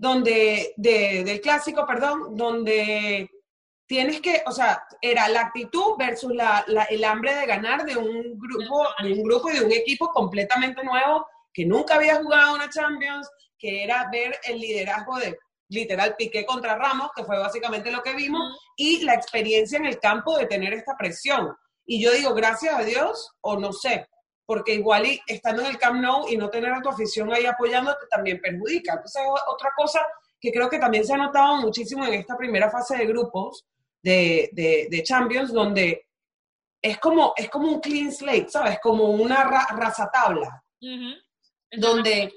donde, 0.01 0.73
de, 0.77 1.23
del 1.23 1.41
clásico, 1.41 1.85
perdón, 1.85 2.35
donde 2.35 3.29
tienes 3.85 4.19
que, 4.19 4.41
o 4.47 4.51
sea, 4.51 4.83
era 4.99 5.29
la 5.29 5.41
actitud 5.41 5.95
versus 5.95 6.33
la, 6.33 6.65
el 6.89 7.03
hambre 7.03 7.35
de 7.35 7.45
ganar 7.45 7.85
de 7.85 7.95
un 7.97 8.39
grupo, 8.39 8.87
de 9.03 9.13
un 9.13 9.21
grupo 9.21 9.51
y 9.51 9.59
de 9.59 9.63
un 9.63 9.71
equipo 9.71 10.09
completamente 10.11 10.83
nuevo 10.83 11.27
que 11.53 11.67
nunca 11.67 11.95
había 11.95 12.15
jugado 12.15 12.55
una 12.55 12.67
Champions, 12.67 13.29
que 13.59 13.83
era 13.83 14.09
ver 14.11 14.39
el 14.45 14.59
liderazgo 14.59 15.19
de 15.19 15.37
literal 15.69 16.15
Piqué 16.17 16.47
contra 16.47 16.79
Ramos, 16.79 17.11
que 17.15 17.23
fue 17.23 17.37
básicamente 17.37 17.91
lo 17.91 18.01
que 18.01 18.15
vimos, 18.15 18.57
y 18.75 19.03
la 19.03 19.13
experiencia 19.13 19.77
en 19.77 19.85
el 19.85 19.99
campo 19.99 20.35
de 20.35 20.47
tener 20.47 20.73
esta 20.73 20.97
presión. 20.97 21.55
Y 21.85 22.03
yo 22.03 22.11
digo, 22.11 22.33
gracias 22.33 22.73
a 22.73 22.83
Dios, 22.83 23.29
o 23.41 23.59
no 23.59 23.71
sé, 23.71 24.07
porque 24.51 24.73
igual 24.73 25.05
y, 25.05 25.17
estando 25.27 25.61
en 25.61 25.69
el 25.69 25.77
Camp 25.77 26.01
Nou 26.01 26.27
y 26.27 26.35
no 26.35 26.49
tener 26.49 26.73
a 26.73 26.81
tu 26.81 26.89
afición 26.89 27.31
ahí 27.31 27.45
apoyándote 27.45 28.05
también 28.09 28.41
perjudica. 28.41 28.95
Entonces, 28.95 29.21
otra 29.47 29.71
cosa 29.77 30.05
que 30.41 30.51
creo 30.51 30.69
que 30.69 30.77
también 30.77 31.05
se 31.05 31.13
ha 31.13 31.17
notado 31.17 31.55
muchísimo 31.61 32.03
en 32.05 32.15
esta 32.15 32.35
primera 32.35 32.69
fase 32.69 32.97
de 32.97 33.05
grupos 33.05 33.65
de, 34.03 34.49
de, 34.51 35.03
Champions, 35.03 35.53
donde 35.53 36.05
es 36.81 36.97
como, 36.97 37.31
es 37.37 37.49
como 37.49 37.69
un 37.69 37.79
clean 37.79 38.11
slate, 38.11 38.49
¿sabes? 38.49 38.77
Como 38.81 39.05
una 39.05 39.45
raza 39.45 40.11
tabla 40.11 40.61
donde 41.71 42.33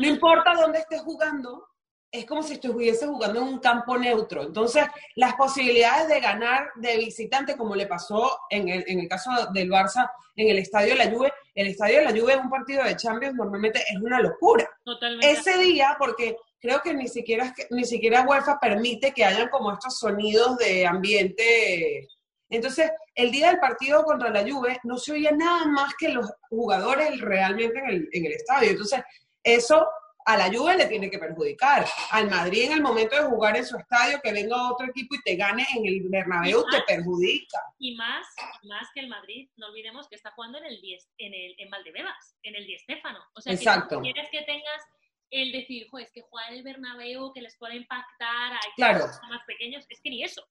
no 0.00 0.06
importa 0.06 0.54
dónde 0.54 0.78
estés 0.78 1.02
jugando, 1.02 1.68
es 2.12 2.26
como 2.26 2.42
si 2.42 2.54
estuviese 2.54 3.06
jugando 3.06 3.40
en 3.40 3.46
un 3.46 3.58
campo 3.60 3.96
neutro. 3.96 4.42
Entonces, 4.42 4.84
las 5.14 5.34
posibilidades 5.34 6.08
de 6.08 6.20
ganar 6.20 6.70
de 6.76 6.96
visitante, 6.96 7.56
como 7.56 7.76
le 7.76 7.86
pasó 7.86 8.40
en 8.50 8.68
el, 8.68 8.84
en 8.86 9.00
el 9.00 9.08
caso 9.08 9.30
del 9.52 9.70
Barça 9.70 10.10
en 10.36 10.48
el 10.48 10.58
Estadio 10.58 10.94
de 10.94 11.04
la 11.04 11.10
Juve, 11.10 11.32
el 11.54 11.68
Estadio 11.68 11.98
de 11.98 12.04
la 12.04 12.18
Juve 12.18 12.32
en 12.32 12.40
un 12.40 12.50
partido 12.50 12.82
de 12.82 12.96
Champions 12.96 13.34
normalmente 13.34 13.80
es 13.80 14.00
una 14.00 14.20
locura. 14.20 14.68
Totalmente. 14.84 15.30
Ese 15.30 15.58
día, 15.58 15.96
porque 15.98 16.36
creo 16.58 16.80
que 16.82 16.94
ni 16.94 17.08
siquiera, 17.08 17.54
ni 17.70 17.84
siquiera 17.84 18.22
UEFA 18.22 18.58
permite 18.58 19.12
que 19.12 19.24
hayan 19.24 19.48
como 19.48 19.72
estos 19.72 19.98
sonidos 19.98 20.56
de 20.58 20.86
ambiente 20.86 22.08
entonces, 22.50 22.90
el 23.14 23.30
día 23.30 23.48
del 23.48 23.60
partido 23.60 24.02
contra 24.02 24.28
la 24.28 24.42
Juve 24.42 24.80
no 24.82 24.98
se 24.98 25.12
oía 25.12 25.30
nada 25.30 25.66
más 25.66 25.94
que 25.96 26.08
los 26.08 26.28
jugadores 26.48 27.20
realmente 27.20 27.78
en 27.78 27.86
el, 27.86 28.08
en 28.12 28.26
el 28.26 28.32
estadio. 28.32 28.70
Entonces, 28.70 29.00
eso 29.42 29.86
a 30.24 30.36
la 30.36 30.46
Juve 30.52 30.76
le 30.76 30.86
tiene 30.86 31.10
que 31.10 31.18
perjudicar. 31.18 31.86
Al 32.10 32.28
Madrid 32.28 32.64
en 32.64 32.72
el 32.72 32.82
momento 32.82 33.16
de 33.16 33.28
jugar 33.28 33.56
en 33.56 33.64
su 33.64 33.76
estadio, 33.76 34.20
que 34.22 34.32
venga 34.32 34.70
otro 34.70 34.86
equipo 34.86 35.14
y 35.14 35.22
te 35.22 35.36
gane 35.36 35.66
en 35.76 35.86
el 35.86 36.08
Bernabéu, 36.08 36.64
te 36.70 36.82
perjudica. 36.82 37.58
Y 37.78 37.94
más, 37.96 38.26
más 38.64 38.88
que 38.94 39.00
el 39.00 39.08
Madrid, 39.08 39.48
no 39.56 39.68
olvidemos 39.68 40.08
que 40.08 40.16
está 40.16 40.30
jugando 40.32 40.58
en 40.58 40.66
el 40.66 40.80
en 41.18 41.34
el 41.34 41.54
en 41.58 41.70
Valdebebas, 41.70 42.36
en 42.42 42.56
el 42.56 42.66
Di 42.66 42.78
Stéfano. 42.78 43.20
O 43.34 43.40
sea, 43.40 43.52
Exacto. 43.52 44.00
quieres 44.00 44.28
que 44.30 44.42
tengas 44.42 44.82
el 45.30 45.52
decir, 45.52 45.88
joder, 45.88 46.06
es 46.06 46.12
que 46.12 46.22
jugar 46.22 46.50
en 46.50 46.58
el 46.58 46.64
Bernabéu, 46.64 47.32
que 47.32 47.40
les 47.40 47.56
puede 47.56 47.76
impactar 47.76 48.52
a 48.52 48.60
claro. 48.76 49.06
más 49.28 49.44
pequeños, 49.46 49.86
es 49.88 50.00
que 50.00 50.10
ni 50.10 50.24
eso. 50.24 50.44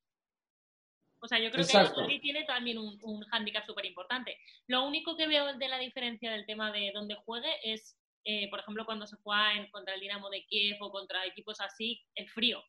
O 1.22 1.28
sea, 1.28 1.38
yo 1.40 1.52
creo 1.52 1.68
que 1.68 1.78
el 1.78 1.96
Madrid 1.96 2.22
tiene 2.22 2.46
también 2.46 2.78
un, 2.78 2.98
un 3.04 3.22
hándicap 3.26 3.66
súper 3.66 3.86
importante. 3.86 4.38
Lo 4.68 4.88
único 4.88 5.18
que 5.18 5.28
veo 5.28 5.54
de 5.54 5.68
la 5.68 5.78
diferencia 5.78 6.32
del 6.32 6.46
tema 6.46 6.72
de 6.72 6.92
dónde 6.94 7.16
juegue 7.16 7.50
es, 7.64 7.98
eh, 8.24 8.50
por 8.50 8.60
ejemplo, 8.60 8.86
cuando 8.86 9.08
se 9.08 9.18
juega 9.18 9.54
en, 9.54 9.70
contra 9.72 9.94
el 9.94 10.02
Dinamo 10.02 10.30
de 10.30 10.46
Kiev 10.46 10.78
o 10.82 10.92
contra 10.92 11.26
equipos 11.26 11.60
así, 11.62 12.02
el 12.16 12.30
frío. 12.30 12.64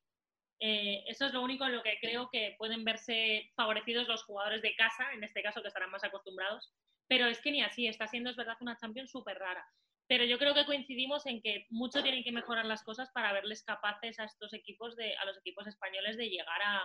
Eh, 0.61 1.05
eso 1.07 1.27
es 1.27 1.33
lo 1.33 1.43
único 1.43 1.65
en 1.65 1.77
lo 1.77 1.83
que 1.83 1.99
creo 2.01 2.29
que 2.31 2.55
pueden 2.59 2.85
verse 2.85 3.51
favorecidos 3.57 4.09
los 4.09 4.23
jugadores 4.25 4.63
de 4.63 4.75
casa, 4.75 5.13
en 5.15 5.25
este 5.25 5.43
caso 5.43 5.63
que 5.63 5.69
estarán 5.69 5.91
más 5.91 6.05
acostumbrados. 6.05 6.73
Pero 7.09 7.27
es 7.27 7.41
que 7.41 7.51
ni 7.51 7.63
así, 7.63 7.87
está 7.87 8.07
siendo, 8.07 8.31
es 8.31 8.37
verdad, 8.37 8.57
una 8.61 8.77
Champions 8.77 9.11
súper 9.11 9.39
rara. 9.39 9.67
Pero 10.07 10.25
yo 10.25 10.39
creo 10.39 10.55
que 10.55 10.67
coincidimos 10.67 11.25
en 11.27 11.41
que 11.41 11.67
mucho 11.71 12.03
tienen 12.03 12.25
que 12.25 12.33
mejorar 12.33 12.67
las 12.67 12.83
cosas 12.83 13.11
para 13.13 13.33
verles 13.33 13.65
capaces 13.65 14.19
a 14.19 14.25
estos 14.25 14.53
equipos, 14.53 14.97
de, 14.97 15.17
a 15.17 15.25
los 15.25 15.39
equipos 15.39 15.67
españoles, 15.67 16.17
de 16.17 16.29
llegar 16.29 16.61
a, 16.63 16.85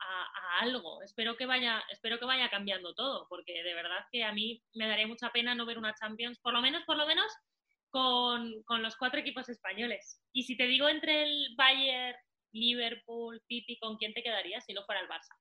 a, 0.00 0.60
algo. 0.60 1.02
Espero 1.02 1.36
que 1.36 1.46
vaya, 1.46 1.82
espero 1.90 2.18
que 2.18 2.24
vaya 2.24 2.50
cambiando 2.50 2.94
todo, 2.94 3.26
porque 3.28 3.62
de 3.62 3.74
verdad 3.74 4.04
que 4.10 4.24
a 4.24 4.32
mí 4.32 4.62
me 4.74 4.88
daría 4.88 5.06
mucha 5.06 5.30
pena 5.30 5.54
no 5.54 5.66
ver 5.66 5.78
una 5.78 5.94
Champions, 5.94 6.38
por 6.40 6.52
lo 6.52 6.60
menos, 6.60 6.84
por 6.84 6.96
lo 6.96 7.06
menos, 7.06 7.32
con, 7.90 8.62
con 8.64 8.82
los 8.82 8.96
cuatro 8.96 9.20
equipos 9.20 9.48
españoles. 9.48 10.20
Y 10.32 10.44
si 10.44 10.56
te 10.56 10.66
digo 10.66 10.88
entre 10.88 11.24
el 11.24 11.54
Bayern, 11.56 12.16
Liverpool, 12.52 13.40
City, 13.46 13.78
¿con 13.80 13.96
quién 13.96 14.14
te 14.14 14.22
quedarías 14.22 14.64
si 14.64 14.72
no 14.72 14.84
fuera 14.84 15.00
el 15.00 15.08
Barça? 15.08 15.34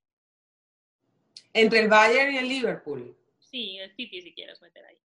Entre 1.54 1.80
el 1.80 1.88
Bayern 1.88 2.34
y 2.34 2.38
el 2.38 2.50
Liverpool. 2.50 3.18
Sí, 3.40 3.78
el 3.78 3.96
City 3.96 4.22
si 4.22 4.34
quieres 4.34 4.62
meter 4.62 4.86
ahí. 4.86 4.98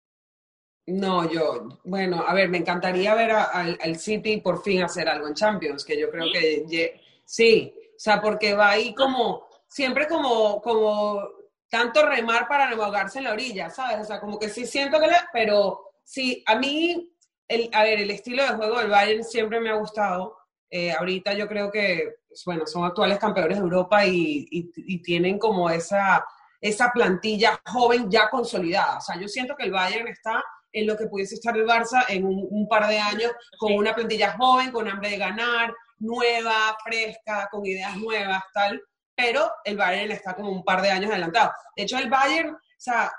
No, 0.87 1.31
yo, 1.31 1.81
bueno, 1.85 2.25
a 2.27 2.35
ver, 2.35 2.49
me 2.49 2.59
encantaría 2.59 3.15
ver 3.15 3.31
al 3.31 3.97
City 3.97 4.39
por 4.39 4.63
fin 4.63 4.83
hacer 4.83 5.09
algo 5.09 5.29
en 5.29 5.35
Champions, 5.35 5.85
que 5.85 5.99
yo 5.99 6.11
creo 6.11 6.27
que 6.33 7.01
sí, 7.25 7.73
o 7.97 7.99
sea, 7.99 8.21
porque 8.21 8.55
va 8.55 8.71
ahí 8.71 8.93
como, 8.93 9.47
siempre 9.69 10.09
como, 10.09 10.61
como 10.61 11.29
tanto 11.69 12.05
remar 12.05 12.49
para 12.49 12.69
remogarse 12.69 13.19
en 13.19 13.25
la 13.25 13.33
orilla, 13.33 13.71
¿sabes? 13.71 14.01
O 14.01 14.05
sea, 14.05 14.19
como 14.19 14.39
que 14.39 14.49
sí 14.49 14.67
siento 14.67 14.99
que, 14.99 15.07
le, 15.07 15.17
pero 15.33 15.93
sí, 16.03 16.43
a 16.47 16.57
mí, 16.57 17.12
el, 17.55 17.71
a 17.73 17.83
ver, 17.85 18.01
el 18.01 18.11
estilo 18.11 18.43
de 18.43 18.55
juego 18.55 18.79
del 18.79 18.91
Bayern 18.91 19.25
siempre 19.25 19.61
me 19.61 19.71
ha 19.71 19.75
gustado. 19.75 20.37
Eh, 20.71 20.93
ahorita 20.93 21.35
yo 21.35 21.47
creo 21.47 21.71
que, 21.71 22.17
pues, 22.29 22.43
bueno, 22.47 22.67
son 22.67 22.85
actuales 22.85 23.19
campeones 23.19 23.59
de 23.59 23.63
Europa 23.63 24.07
y, 24.07 24.49
y, 24.51 25.03
tienen 25.03 25.39
como 25.39 25.69
esa, 25.69 26.25
esa 26.61 26.91
plantilla 26.93 27.61
joven 27.67 28.11
ya 28.11 28.31
consolidada. 28.31 28.99
O 28.99 29.01
sea, 29.01 29.21
yo 29.21 29.29
siento 29.29 29.55
que 29.55 29.65
el 29.65 29.73
Bayern 29.73 30.09
está 30.09 30.43
en 30.73 30.87
lo 30.87 30.97
que 30.97 31.07
pudiese 31.07 31.35
estar 31.35 31.55
el 31.57 31.67
Barça 31.67 32.07
en 32.09 32.25
un, 32.25 32.47
un 32.51 32.67
par 32.69 32.89
de 32.89 32.99
años, 32.99 33.33
con 33.59 33.75
una 33.75 33.95
plantilla 33.95 34.33
joven, 34.39 34.73
con 34.73 34.89
hambre 34.89 35.11
de 35.11 35.19
ganar, 35.19 35.75
nueva, 35.99 36.77
fresca, 36.83 37.49
con 37.51 37.67
ideas 37.67 37.97
nuevas, 37.99 38.43
tal, 38.55 38.83
pero 39.15 39.51
el 39.65 39.77
Bayern 39.77 40.11
está 40.11 40.35
como 40.35 40.51
un 40.51 40.65
par 40.65 40.81
de 40.81 40.91
años 40.91 41.11
adelantado. 41.11 41.53
De 41.77 41.83
hecho, 41.83 41.99
el 41.99 42.09
Bayern, 42.09 42.55
o 42.55 42.59
sea, 42.79 43.13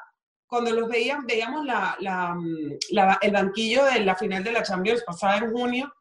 cuando 0.54 0.70
los 0.70 0.88
veían, 0.88 1.26
veíamos 1.26 1.66
la, 1.66 1.98
la, 2.00 3.18
el 3.24 3.32
banquillo 3.32 3.86
de 3.86 4.02
la 4.02 4.16
final 4.16 4.44
de 4.44 4.52
la 4.52 4.62
Champions 4.62 5.02
pasada 5.04 5.38
en 5.38 5.52
junio, 5.52 5.92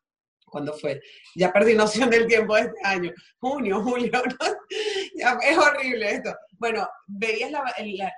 cuando 0.44 0.74
fue? 0.74 1.00
Ya 1.34 1.50
perdí 1.50 1.74
noción 1.74 2.10
del 2.10 2.26
tiempo 2.26 2.54
de 2.56 2.60
este 2.64 2.78
año. 2.84 3.12
Junio, 3.40 3.82
julio, 3.82 4.10
ya, 5.16 5.38
es 5.42 5.56
horrible 5.56 6.16
esto. 6.16 6.36
Bueno, 6.58 6.86
veías 7.06 7.50
la, 7.50 7.64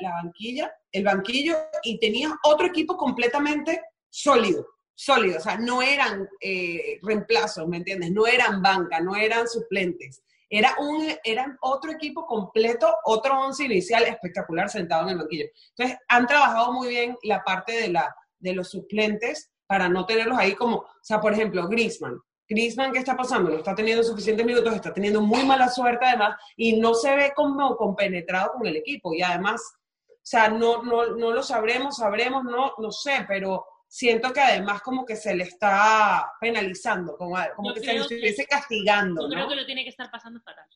la, 0.01 0.11
banquilla, 0.11 0.75
el 0.91 1.05
banquillo 1.05 1.57
y 1.85 2.01
tenías 2.01 2.33
otro 2.43 2.67
equipo 2.67 2.97
completamente 2.97 3.81
sólido 4.11 4.67
sólidos, 4.97 5.39
o 5.39 5.41
sea, 5.51 5.57
no 5.57 5.83
eran 5.83 6.29
eh, 6.41 6.99
reemplazos, 7.03 7.67
¿me 7.67 7.79
entiendes? 7.79 8.13
No 8.13 8.27
eran 8.29 8.63
banca, 8.63 9.01
no 9.01 9.17
eran 9.17 9.49
suplentes. 9.49 10.23
Era 10.57 10.77
un, 10.79 11.05
eran 11.25 11.59
otro 11.63 11.91
equipo 11.91 12.27
completo, 12.27 12.87
otro 13.07 13.41
once 13.41 13.65
inicial 13.65 14.05
espectacular 14.05 14.71
sentado 14.71 15.03
en 15.03 15.09
el 15.09 15.19
banquillo. 15.19 15.47
Entonces, 15.71 15.99
han 16.07 16.29
trabajado 16.29 16.73
muy 16.73 16.87
bien 16.87 17.17
la 17.25 17.43
parte 17.43 17.73
de, 17.73 17.89
la, 17.89 18.15
de 18.39 18.55
los 18.55 18.71
suplentes 18.71 19.51
para 19.67 19.89
no 19.89 20.07
tenerlos 20.07 20.39
ahí 20.39 20.55
como, 20.55 20.77
o 20.77 20.89
sea, 21.03 21.21
por 21.21 21.33
ejemplo, 21.33 21.67
Griezmann. 21.67 22.21
Griezmann, 22.49 22.93
¿qué 22.93 23.01
está 23.01 23.17
pasando? 23.17 23.51
No 23.51 23.57
está 23.57 23.75
teniendo 23.75 24.05
suficientes 24.05 24.47
minutos, 24.47 24.73
está 24.73 24.95
teniendo 24.95 25.21
muy 25.21 25.45
mala 25.45 25.69
suerte 25.69 26.07
además 26.07 26.37
y 26.57 26.79
no 26.79 26.95
se 26.95 27.17
ve 27.17 27.33
como 27.35 27.77
compenetrado 27.77 28.53
con 28.53 28.65
el 28.69 28.77
equipo. 28.77 29.13
Y 29.13 29.23
además, 29.23 29.61
o 30.09 30.15
sea, 30.23 30.51
no, 30.51 30.85
no, 30.85 31.17
no 31.17 31.33
lo 31.33 31.43
sabremos, 31.43 31.97
sabremos, 31.97 32.45
no, 32.45 32.75
no 32.79 32.93
sé, 32.93 33.25
pero 33.27 33.67
siento 33.95 34.33
que 34.33 34.41
además 34.41 34.83
como 34.83 35.05
que 35.05 35.15
se 35.15 35.37
le 35.37 35.45
está 35.45 36.33
penalizando, 36.41 37.17
como, 37.17 37.37
como 37.55 37.73
que 37.73 37.79
se 37.79 37.93
le 37.93 38.01
estuviese 38.01 38.45
castigando. 38.45 39.23
Yo 39.23 39.29
creo 39.29 39.49
que 39.49 39.55
lo 39.55 39.65
tiene 39.65 39.85
que 39.85 39.91
estar 39.91 40.11
pasando 40.11 40.41
fatal. 40.41 40.67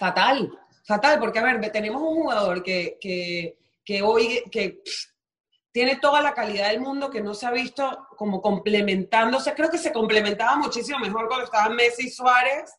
Fatal. 0.00 0.58
Fatal, 0.84 1.20
porque 1.20 1.38
a 1.38 1.44
ver, 1.44 1.70
tenemos 1.70 2.02
un 2.02 2.22
jugador 2.22 2.64
que, 2.64 2.98
que, 3.00 4.02
hoy, 4.02 4.42
que 4.50 4.82
tiene 5.70 5.98
toda 5.98 6.20
la 6.22 6.34
calidad 6.34 6.70
del 6.70 6.80
mundo, 6.80 7.08
que 7.08 7.22
no 7.22 7.34
se 7.34 7.46
ha 7.46 7.52
visto 7.52 8.08
como 8.16 8.42
complementándose, 8.42 9.54
creo 9.54 9.70
que 9.70 9.78
se 9.78 9.92
complementaba 9.92 10.56
muchísimo 10.56 10.98
mejor 10.98 11.28
cuando 11.28 11.44
estaban 11.44 11.76
Messi 11.76 12.08
y 12.08 12.10
Suárez, 12.10 12.74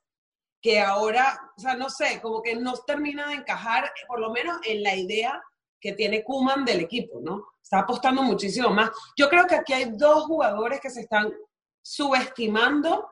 que 0.62 0.82
ahora, 0.82 1.54
o 1.58 1.62
sea, 1.62 1.76
no 1.76 1.90
sé, 1.90 2.20
como 2.22 2.42
que 2.42 2.58
no 2.58 2.74
termina 2.86 3.30
de 3.30 3.36
encajar, 3.36 3.90
por 4.06 4.20
lo 4.20 4.32
menos 4.32 4.58
en 4.66 4.84
la 4.84 4.96
idea 4.96 5.42
que 5.86 5.94
tiene 5.94 6.24
Kuman 6.24 6.66
del 6.66 6.80
equipo, 6.80 7.20
¿no? 7.22 7.50
Está 7.62 7.82
apostando 7.82 8.24
muchísimo 8.24 8.72
más. 8.72 8.90
Yo 9.16 9.30
creo 9.30 9.46
que 9.46 9.54
aquí 9.54 9.72
hay 9.72 9.92
dos 9.92 10.24
jugadores 10.24 10.80
que 10.82 10.90
se 10.90 11.02
están 11.02 11.32
subestimando, 11.80 13.08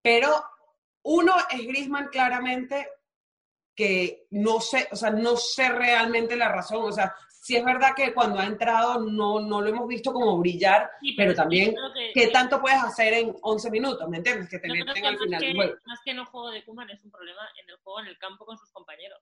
pero 0.00 0.28
uno 1.02 1.34
es 1.50 1.66
Grisman 1.66 2.06
claramente, 2.06 2.88
que 3.74 4.28
no 4.30 4.60
sé, 4.60 4.88
o 4.92 4.94
sea, 4.94 5.10
no 5.10 5.36
sé 5.36 5.68
realmente 5.68 6.36
la 6.36 6.48
razón, 6.48 6.84
o 6.84 6.92
sea, 6.92 7.12
sí 7.28 7.56
es 7.56 7.64
verdad 7.64 7.90
que 7.96 8.14
cuando 8.14 8.38
ha 8.38 8.46
entrado 8.46 9.00
no, 9.00 9.40
no 9.40 9.60
lo 9.60 9.68
hemos 9.68 9.88
visto 9.88 10.12
como 10.12 10.38
brillar, 10.38 10.92
pero, 11.16 11.34
también, 11.34 11.74
¿qué 12.14 12.28
tanto 12.28 12.60
puedes 12.60 12.80
hacer 12.84 13.14
en 13.14 13.34
11 13.42 13.68
minutos? 13.68 14.08
¿Me 14.08 14.18
entiendes? 14.18 14.48
Que 14.48 14.60
te 14.60 14.68
meten 14.68 15.06
al 15.06 15.18
final 15.18 15.40
del 15.40 15.56
juego. 15.56 15.74
Más 15.86 15.98
que 16.04 16.14
no 16.14 16.24
juego 16.26 16.50
de 16.52 16.64
Kuman 16.64 16.88
es 16.90 17.02
un 17.02 17.10
problema 17.10 17.42
en 17.60 17.68
el 17.68 17.76
juego, 17.78 17.98
en 17.98 18.06
el 18.06 18.18
campo 18.18 18.46
con 18.46 18.56
sus 18.56 18.70
compañeros. 18.70 19.18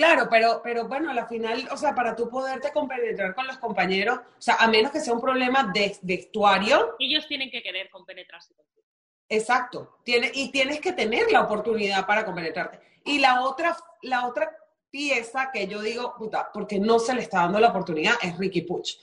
Claro, 0.00 0.28
pero, 0.30 0.62
pero 0.64 0.88
bueno, 0.88 1.10
a 1.10 1.14
la 1.14 1.26
final, 1.26 1.68
o 1.70 1.76
sea, 1.76 1.94
para 1.94 2.16
tú 2.16 2.30
poderte 2.30 2.72
compenetrar 2.72 3.34
con 3.34 3.46
los 3.46 3.58
compañeros, 3.58 4.18
o 4.18 4.40
sea, 4.40 4.54
a 4.54 4.66
menos 4.66 4.92
que 4.92 4.98
sea 4.98 5.12
un 5.12 5.20
problema 5.20 5.70
de 5.74 5.94
vestuario. 6.00 6.96
Ellos 6.98 7.28
tienen 7.28 7.50
que 7.50 7.62
querer 7.62 7.90
compenetrarse 7.90 8.54
contigo. 8.54 8.86
Exacto, 9.28 9.98
tiene, 10.02 10.30
y 10.32 10.50
tienes 10.50 10.80
que 10.80 10.94
tener 10.94 11.30
la 11.30 11.42
oportunidad 11.42 12.06
para 12.06 12.24
compenetrarte. 12.24 12.80
Y 13.04 13.18
la 13.18 13.42
otra, 13.42 13.76
la 14.00 14.26
otra 14.26 14.50
pieza 14.90 15.50
que 15.52 15.66
yo 15.66 15.82
digo, 15.82 16.14
puta, 16.16 16.48
porque 16.50 16.78
no 16.78 16.98
se 16.98 17.12
le 17.12 17.20
está 17.20 17.40
dando 17.40 17.60
la 17.60 17.68
oportunidad, 17.68 18.14
es 18.22 18.38
Ricky 18.38 18.62
Puch. 18.62 19.00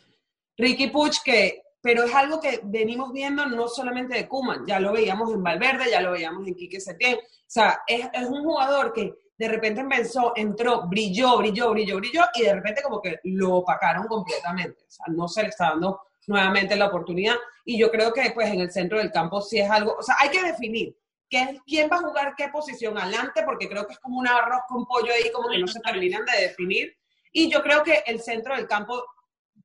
Ricky 0.58 0.88
Puch 0.88 1.22
que, 1.24 1.62
pero 1.80 2.06
es 2.06 2.16
algo 2.16 2.40
que 2.40 2.62
venimos 2.64 3.14
viendo 3.14 3.46
no 3.46 3.68
solamente 3.68 4.16
de 4.16 4.28
Kuman, 4.28 4.66
ya 4.66 4.80
lo 4.80 4.94
veíamos 4.94 5.32
en 5.32 5.44
Valverde, 5.44 5.92
ya 5.92 6.02
lo 6.02 6.14
veíamos 6.14 6.48
en 6.48 6.56
Quique 6.56 6.82
Setién, 6.82 7.18
o 7.18 7.20
sea, 7.46 7.84
es, 7.86 8.10
es 8.12 8.26
un 8.26 8.44
jugador 8.44 8.94
que 8.94 9.27
de 9.38 9.48
repente 9.48 9.82
empezó, 9.82 10.34
entró, 10.36 10.88
brilló, 10.88 11.38
brilló, 11.38 11.72
brilló, 11.72 11.98
brilló, 11.98 12.24
y 12.34 12.44
de 12.44 12.56
repente 12.56 12.82
como 12.82 13.02
que 13.02 13.20
lo 13.24 13.56
opacaron 13.56 14.08
completamente. 14.08 14.84
O 14.88 14.92
sea, 14.92 15.06
no 15.10 15.28
se 15.28 15.44
le 15.44 15.50
está 15.50 15.70
dando 15.70 16.02
nuevamente 16.28 16.76
la 16.76 16.88
oportunidad. 16.88 17.36
Y 17.66 17.78
yo 17.78 17.92
creo 17.92 18.14
que 18.14 18.32
pues 18.32 18.50
en 18.50 18.62
el 18.62 18.72
centro 18.72 18.98
del 18.98 19.12
campo 19.12 19.42
sí 19.42 19.60
es 19.60 19.70
algo, 19.70 19.96
o 19.98 20.02
sea, 20.02 20.16
hay 20.20 20.30
que 20.30 20.44
definir 20.44 20.98
qué, 21.30 21.60
quién 21.66 21.90
va 21.92 21.98
a 21.98 22.02
jugar 22.02 22.34
qué 22.36 22.50
posición 22.50 22.98
adelante, 22.98 23.44
porque 23.46 23.70
creo 23.70 23.86
que 23.86 23.94
es 23.94 24.00
como 24.00 24.20
un 24.20 24.28
arroz 24.28 24.62
con 24.68 24.86
pollo 24.86 25.12
ahí, 25.14 25.32
como 25.32 25.50
que 25.50 25.60
no 25.60 25.68
se 25.68 25.80
terminan 25.82 26.26
de 26.26 26.48
definir. 26.48 26.96
Y 27.32 27.50
yo 27.52 27.62
creo 27.62 27.84
que 27.84 28.04
el 28.06 28.20
centro 28.20 28.56
del 28.56 28.68
campo 28.68 29.04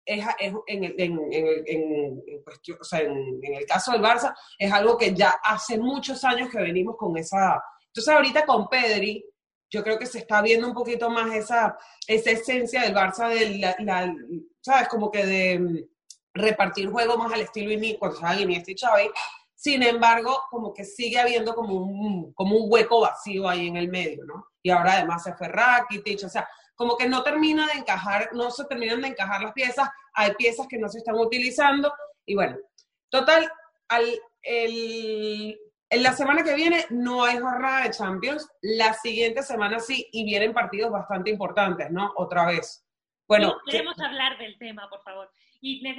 es, 0.04 0.24
en, 0.38 0.56
en, 0.66 0.84
en, 0.98 1.20
en, 1.66 2.22
o 2.80 2.84
sea, 2.84 3.00
en, 3.00 3.40
el 3.42 3.66
caso 3.66 3.92
del 3.92 4.02
Barça, 4.02 4.34
es 4.58 4.72
algo 4.72 4.96
que 4.96 5.14
ya 5.14 5.36
hace 5.42 5.78
muchos 5.78 6.24
años 6.24 6.50
que 6.50 6.58
venimos 6.58 6.96
con 6.96 7.16
esa... 7.16 7.62
Entonces 7.86 8.14
ahorita 8.14 8.46
con 8.46 8.68
Pedri, 8.68 9.24
yo 9.72 9.82
creo 9.82 9.98
que 9.98 10.06
se 10.06 10.18
está 10.18 10.42
viendo 10.42 10.68
un 10.68 10.74
poquito 10.74 11.08
más 11.08 11.34
esa, 11.34 11.78
esa 12.06 12.30
esencia 12.30 12.82
del 12.82 12.94
Barça, 12.94 13.28
de 13.30 13.58
la, 13.58 14.14
¿sabes? 14.60 14.86
Como 14.88 15.10
que 15.10 15.24
de 15.24 15.58
mm, 15.58 15.78
repartir 16.34 16.90
juego 16.90 17.16
más 17.16 17.32
al 17.32 17.40
estilo 17.40 17.72
Iniesta, 17.72 17.98
cuando 17.98 18.16
estaban 18.16 18.40
Iniesta 18.40 18.70
y 18.70 18.76
Xavi. 18.76 19.10
Sin 19.54 19.82
embargo, 19.82 20.42
como 20.50 20.74
que 20.74 20.84
sigue 20.84 21.18
habiendo 21.18 21.54
como 21.54 21.74
un, 21.74 22.34
como 22.34 22.56
un 22.56 22.66
hueco 22.70 23.00
vacío 23.00 23.48
ahí 23.48 23.68
en 23.68 23.76
el 23.76 23.88
medio, 23.88 24.24
¿no? 24.26 24.46
Y 24.62 24.70
ahora 24.70 24.94
además 24.94 25.22
se 25.22 25.34
fue 25.34 25.48
Rakitic, 25.48 26.24
o 26.24 26.28
sea, 26.28 26.46
como 26.74 26.96
que 26.96 27.08
no 27.08 27.22
termina 27.22 27.66
de 27.68 27.78
encajar, 27.78 28.30
no 28.34 28.50
se 28.50 28.64
terminan 28.66 29.00
de 29.00 29.08
encajar 29.08 29.40
las 29.40 29.52
piezas, 29.52 29.88
hay 30.12 30.34
piezas 30.34 30.66
que 30.68 30.78
no 30.78 30.88
se 30.88 30.98
están 30.98 31.14
utilizando, 31.14 31.92
y 32.26 32.34
bueno, 32.34 32.58
total, 33.08 33.50
al, 33.88 34.04
el, 34.42 35.58
en 35.92 36.02
la 36.02 36.14
semana 36.14 36.42
que 36.42 36.54
viene 36.54 36.86
no 36.88 37.22
hay 37.22 37.38
jornada 37.38 37.82
de 37.82 37.90
Champions, 37.90 38.50
la 38.62 38.94
siguiente 38.94 39.42
semana 39.42 39.78
sí, 39.78 40.08
y 40.10 40.24
vienen 40.24 40.54
partidos 40.54 40.90
bastante 40.90 41.28
importantes, 41.28 41.90
¿no? 41.90 42.14
Otra 42.16 42.46
vez. 42.46 42.82
Bueno, 43.28 43.58
queremos 43.70 44.00
hablar 44.00 44.38
del 44.38 44.58
tema, 44.58 44.88
por 44.88 45.02
favor. 45.02 45.30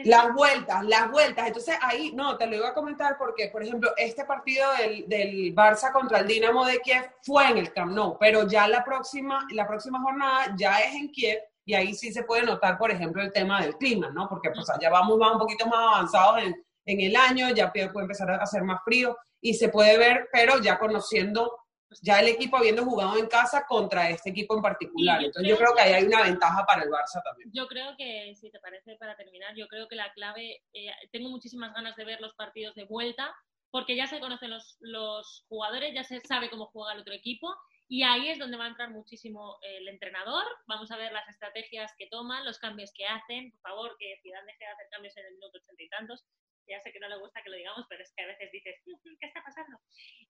Las 0.03 0.33
vueltas, 0.33 0.83
las 0.85 1.11
vueltas. 1.11 1.47
Entonces 1.47 1.77
ahí, 1.79 2.11
no, 2.11 2.37
te 2.37 2.47
lo 2.47 2.55
iba 2.55 2.69
a 2.69 2.73
comentar 2.73 3.17
porque, 3.19 3.49
por 3.49 3.61
ejemplo, 3.61 3.91
este 3.95 4.25
partido 4.25 4.65
del, 4.79 5.07
del 5.07 5.55
Barça 5.55 5.91
contra 5.91 6.19
el 6.19 6.27
Dinamo 6.27 6.65
de 6.65 6.79
Kiev 6.79 7.11
fue 7.21 7.49
en 7.49 7.59
el 7.59 7.71
Camp 7.71 7.93
Nou, 7.93 8.17
pero 8.19 8.47
ya 8.47 8.67
la 8.67 8.83
próxima, 8.83 9.45
la 9.51 9.67
próxima 9.67 10.01
jornada 10.01 10.55
ya 10.57 10.79
es 10.79 10.95
en 10.95 11.11
Kiev 11.11 11.39
y 11.65 11.75
ahí 11.75 11.93
sí 11.93 12.11
se 12.11 12.23
puede 12.23 12.41
notar, 12.41 12.79
por 12.79 12.89
ejemplo, 12.89 13.21
el 13.21 13.31
tema 13.31 13.61
del 13.61 13.77
clima, 13.77 14.09
¿no? 14.09 14.27
Porque 14.27 14.49
pues 14.49 14.65
ya 14.81 14.89
vamos 14.89 15.19
más, 15.19 15.33
un 15.33 15.39
poquito 15.39 15.67
más 15.67 15.95
avanzados 15.95 16.41
en, 16.41 16.65
en 16.85 16.99
el 16.99 17.15
año, 17.15 17.49
ya 17.51 17.71
puede 17.71 17.91
empezar 17.93 18.31
a 18.31 18.37
hacer 18.37 18.63
más 18.63 18.83
frío 18.83 19.15
y 19.43 19.53
se 19.53 19.69
puede 19.69 19.97
ver, 19.97 20.29
pero 20.31 20.59
ya 20.61 20.79
conociendo 20.79 21.59
ya 22.01 22.19
el 22.21 22.27
equipo 22.27 22.57
habiendo 22.57 22.83
jugado 22.83 23.17
en 23.17 23.27
casa 23.27 23.65
contra 23.67 24.09
este 24.09 24.31
equipo 24.31 24.55
en 24.55 24.63
particular. 24.63 25.23
Entonces 25.23 25.47
yo 25.47 25.57
creo 25.57 25.75
que 25.75 25.81
ahí 25.81 25.93
hay 25.93 26.05
una 26.05 26.23
ventaja 26.23 26.65
para 26.65 26.81
el 26.81 26.89
Barça 26.89 27.21
también. 27.23 27.51
Yo 27.53 27.67
creo 27.67 27.95
que, 27.95 28.33
si 28.35 28.49
te 28.49 28.59
parece, 28.59 28.95
para 28.95 29.15
terminar, 29.15 29.53
yo 29.55 29.67
creo 29.67 29.87
que 29.87 29.95
la 29.95 30.11
clave, 30.13 30.63
eh, 30.73 30.91
tengo 31.11 31.29
muchísimas 31.29 31.71
ganas 31.73 31.95
de 31.95 32.05
ver 32.05 32.19
los 32.19 32.33
partidos 32.33 32.73
de 32.73 32.85
vuelta, 32.85 33.35
porque 33.69 33.95
ya 33.95 34.07
se 34.07 34.19
conocen 34.19 34.49
los, 34.49 34.77
los 34.79 35.45
jugadores, 35.49 35.93
ya 35.93 36.03
se 36.03 36.19
sabe 36.21 36.49
cómo 36.49 36.67
juega 36.67 36.93
el 36.93 37.01
otro 37.01 37.13
equipo, 37.13 37.53
y 37.87 38.01
ahí 38.01 38.29
es 38.29 38.39
donde 38.39 38.57
va 38.57 38.65
a 38.65 38.69
entrar 38.69 38.89
muchísimo 38.89 39.59
el 39.61 39.87
entrenador. 39.87 40.45
Vamos 40.65 40.89
a 40.89 40.97
ver 40.97 41.11
las 41.11 41.27
estrategias 41.27 41.91
que 41.97 42.07
toman, 42.07 42.43
los 42.43 42.57
cambios 42.57 42.91
que 42.95 43.05
hacen. 43.05 43.51
Por 43.51 43.61
favor, 43.69 43.95
que 43.99 44.15
Zidane 44.23 44.47
deje 44.47 44.65
de 44.65 44.71
hacer 44.71 44.87
cambios 44.89 45.17
en 45.17 45.25
el 45.27 45.33
minuto 45.33 45.59
ochenta 45.59 45.83
y 45.83 45.89
tantos 45.89 46.25
ya 46.67 46.79
sé 46.81 46.91
que 46.91 46.99
no 46.99 47.09
le 47.09 47.19
gusta 47.19 47.41
que 47.43 47.49
lo 47.49 47.57
digamos, 47.57 47.85
pero 47.89 48.03
es 48.03 48.13
que 48.15 48.23
a 48.23 48.27
veces 48.27 48.51
dices, 48.51 48.75
mm, 48.85 49.15
¿qué 49.19 49.27
está 49.27 49.43
pasando? 49.43 49.77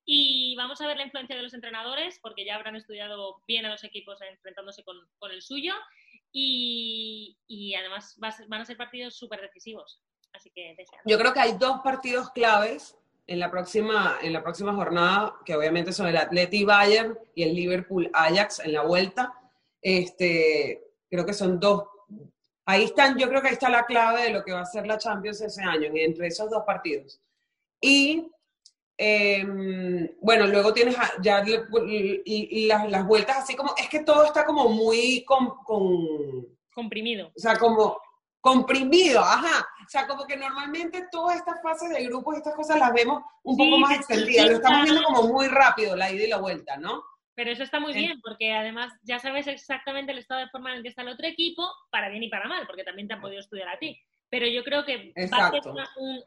Y 0.05 0.55
vamos 0.57 0.81
a 0.81 0.87
ver 0.87 0.97
la 0.97 1.05
influencia 1.05 1.35
de 1.35 1.43
los 1.43 1.53
entrenadores, 1.53 2.19
porque 2.21 2.45
ya 2.45 2.55
habrán 2.55 2.75
estudiado 2.75 3.41
bien 3.47 3.65
a 3.65 3.69
los 3.69 3.83
equipos 3.83 4.19
enfrentándose 4.21 4.83
con, 4.83 4.97
con 5.19 5.31
el 5.31 5.41
suyo, 5.41 5.73
y, 6.31 7.37
y 7.47 7.75
además 7.75 8.15
van 8.17 8.61
a 8.61 8.65
ser 8.65 8.77
partidos 8.77 9.15
súper 9.15 9.41
decisivos. 9.41 10.01
Así 10.33 10.51
que 10.53 10.75
Yo 11.05 11.17
creo 11.19 11.31
que 11.31 11.39
hay 11.39 11.53
dos 11.59 11.81
partidos 11.83 12.31
claves 12.31 12.97
en 13.27 13.39
la 13.39 13.51
próxima, 13.51 14.17
en 14.21 14.33
la 14.33 14.41
próxima 14.41 14.73
jornada, 14.73 15.35
que 15.45 15.55
obviamente 15.55 15.93
son 15.93 16.07
el 16.07 16.17
Atleti 16.17 16.63
Bayern 16.65 17.17
y 17.35 17.43
el 17.43 17.55
Liverpool 17.55 18.09
Ajax 18.13 18.59
en 18.59 18.73
la 18.73 18.81
vuelta. 18.81 19.33
Este, 19.81 20.83
creo 21.09 21.25
que 21.25 21.33
son 21.33 21.59
dos 21.59 21.83
Ahí 22.65 22.85
están, 22.85 23.17
yo 23.17 23.27
creo 23.27 23.41
que 23.41 23.49
ahí 23.49 23.53
está 23.53 23.69
la 23.69 23.85
clave 23.85 24.23
de 24.23 24.29
lo 24.29 24.43
que 24.43 24.53
va 24.53 24.61
a 24.61 24.65
ser 24.65 24.87
la 24.87 24.97
Champions 24.97 25.41
ese 25.41 25.61
año, 25.61 25.91
entre 25.93 26.27
esos 26.27 26.49
dos 26.49 26.63
partidos. 26.65 27.21
Y 27.81 28.31
em, 28.97 30.09
bueno, 30.21 30.47
luego 30.47 30.73
tienes 30.73 30.95
ya 31.21 31.43
y, 31.45 32.67
las, 32.67 33.05
vueltas 33.05 33.37
así 33.39 33.55
como, 33.55 33.73
es 33.77 33.89
que 33.89 33.99
todo 34.03 34.23
está 34.23 34.45
como 34.45 34.69
muy 34.69 35.25
con, 35.25 35.51
comprimido. 36.73 37.27
O 37.35 37.39
sea, 37.39 37.57
como 37.57 37.97
comprimido, 38.39 39.19
ajá. 39.21 39.65
O 39.85 39.89
sea, 39.89 40.07
como 40.07 40.25
que 40.25 40.37
normalmente 40.37 41.07
todas 41.11 41.37
estas 41.37 41.61
fases 41.61 41.89
de 41.89 42.03
grupos, 42.05 42.37
estas 42.37 42.55
cosas 42.55 42.79
las 42.79 42.93
vemos 42.93 43.23
un 43.43 43.57
poco 43.57 43.77
más 43.77 43.97
extendidas. 43.97 44.47
Lo 44.47 44.55
estamos 44.55 44.83
viendo 44.83 45.03
como 45.03 45.23
muy 45.23 45.47
rápido, 45.47 45.95
la 45.95 46.11
ida 46.11 46.23
y 46.23 46.27
la 46.27 46.37
vuelta, 46.37 46.77
¿no? 46.77 47.03
Pero 47.35 47.51
eso 47.51 47.63
está 47.63 47.79
muy 47.79 47.93
bien, 47.93 48.21
porque 48.21 48.53
además 48.53 48.93
ya 49.01 49.17
sabes 49.17 49.47
exactamente 49.47 50.11
el 50.11 50.19
estado 50.19 50.41
de 50.41 50.49
forma 50.49 50.71
en 50.71 50.77
el 50.77 50.83
que 50.83 50.89
está 50.89 51.01
el 51.01 51.07
otro 51.07 51.25
equipo, 51.25 51.67
para 51.89 52.09
bien 52.09 52.23
y 52.23 52.29
para 52.29 52.47
mal, 52.47 52.67
porque 52.67 52.83
también 52.83 53.07
te 53.07 53.15
han 53.15 53.21
podido 53.21 53.39
estudiar 53.39 53.69
a 53.69 53.79
ti. 53.79 53.99
Pero 54.29 54.45
yo 54.47 54.63
creo 54.63 54.85
que 54.85 55.13
va 55.31 55.47
a 55.47 55.51
ser 55.51 55.61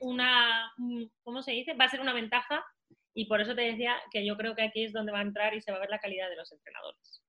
una, 0.00 0.72
¿cómo 1.22 1.42
se 1.42 1.52
dice? 1.52 1.74
Va 1.74 1.84
a 1.84 1.90
ser 1.90 2.00
una 2.00 2.12
ventaja 2.12 2.64
y 3.14 3.26
por 3.26 3.40
eso 3.40 3.54
te 3.54 3.62
decía 3.62 3.96
que 4.10 4.26
yo 4.26 4.36
creo 4.36 4.54
que 4.54 4.62
aquí 4.62 4.84
es 4.84 4.92
donde 4.92 5.12
va 5.12 5.20
a 5.20 5.22
entrar 5.22 5.54
y 5.54 5.60
se 5.60 5.70
va 5.70 5.78
a 5.78 5.80
ver 5.80 5.90
la 5.90 5.98
calidad 5.98 6.28
de 6.28 6.36
los 6.36 6.50
entrenadores. 6.52 7.22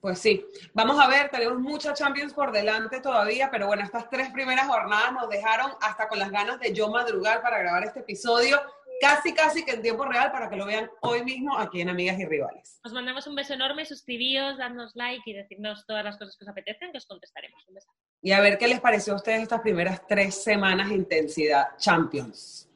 Pues 0.00 0.18
sí, 0.18 0.44
vamos 0.74 1.00
a 1.00 1.08
ver, 1.08 1.30
tenemos 1.30 1.58
muchas 1.58 1.98
Champions 1.98 2.34
por 2.34 2.52
delante 2.52 3.00
todavía, 3.00 3.50
pero 3.50 3.66
bueno, 3.66 3.82
estas 3.82 4.10
tres 4.10 4.30
primeras 4.30 4.66
jornadas 4.66 5.12
nos 5.12 5.28
dejaron 5.30 5.72
hasta 5.80 6.08
con 6.08 6.18
las 6.18 6.30
ganas 6.30 6.60
de 6.60 6.74
yo 6.74 6.90
madrugar 6.90 7.40
para 7.40 7.58
grabar 7.58 7.84
este 7.84 8.00
episodio 8.00 8.60
casi, 9.00 9.34
casi 9.34 9.64
que 9.64 9.72
en 9.72 9.82
tiempo 9.82 10.04
real 10.04 10.30
para 10.32 10.48
que 10.48 10.56
lo 10.56 10.66
vean 10.66 10.90
hoy 11.00 11.24
mismo 11.24 11.58
aquí 11.58 11.80
en 11.80 11.88
Amigas 11.88 12.18
y 12.18 12.26
Rivales. 12.26 12.80
Os 12.84 12.92
mandamos 12.92 13.26
un 13.26 13.34
beso 13.34 13.54
enorme, 13.54 13.84
suscribíos, 13.84 14.58
darnos 14.58 14.94
like 14.94 15.22
y 15.30 15.34
decirnos 15.34 15.86
todas 15.86 16.04
las 16.04 16.16
cosas 16.16 16.36
que 16.36 16.44
os 16.44 16.48
apetecen, 16.48 16.92
que 16.92 16.98
os 16.98 17.06
contestaremos. 17.06 17.66
Un 17.68 17.74
beso. 17.74 17.88
Y 18.22 18.32
a 18.32 18.40
ver 18.40 18.58
qué 18.58 18.68
les 18.68 18.80
pareció 18.80 19.12
a 19.12 19.16
ustedes 19.16 19.42
estas 19.42 19.60
primeras 19.60 20.06
tres 20.06 20.42
semanas 20.42 20.88
de 20.88 20.94
intensidad 20.94 21.76
Champions. 21.76 22.70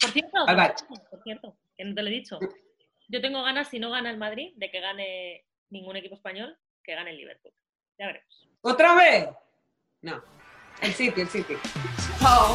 Por 0.00 0.10
cierto, 0.10 0.46
por 1.10 1.22
cierto, 1.22 1.56
que 1.76 1.84
no 1.84 1.94
te 1.94 2.02
lo 2.02 2.08
he 2.08 2.12
dicho. 2.12 2.38
Yo 3.08 3.20
tengo 3.20 3.42
ganas, 3.42 3.68
si 3.68 3.78
no 3.78 3.90
gana 3.90 4.10
el 4.10 4.18
Madrid, 4.18 4.52
de 4.56 4.70
que 4.70 4.80
gane 4.80 5.44
ningún 5.70 5.96
equipo 5.96 6.14
español, 6.14 6.58
que 6.82 6.94
gane 6.94 7.10
el 7.10 7.16
Liverpool. 7.16 7.52
Ya 7.98 8.06
veremos. 8.06 8.48
¿Otra 8.60 8.94
vez? 8.94 9.28
No. 10.02 10.22
El 10.82 10.92
City, 10.92 11.20
el 11.20 11.28
City. 11.28 11.54
Chao. 12.20 12.54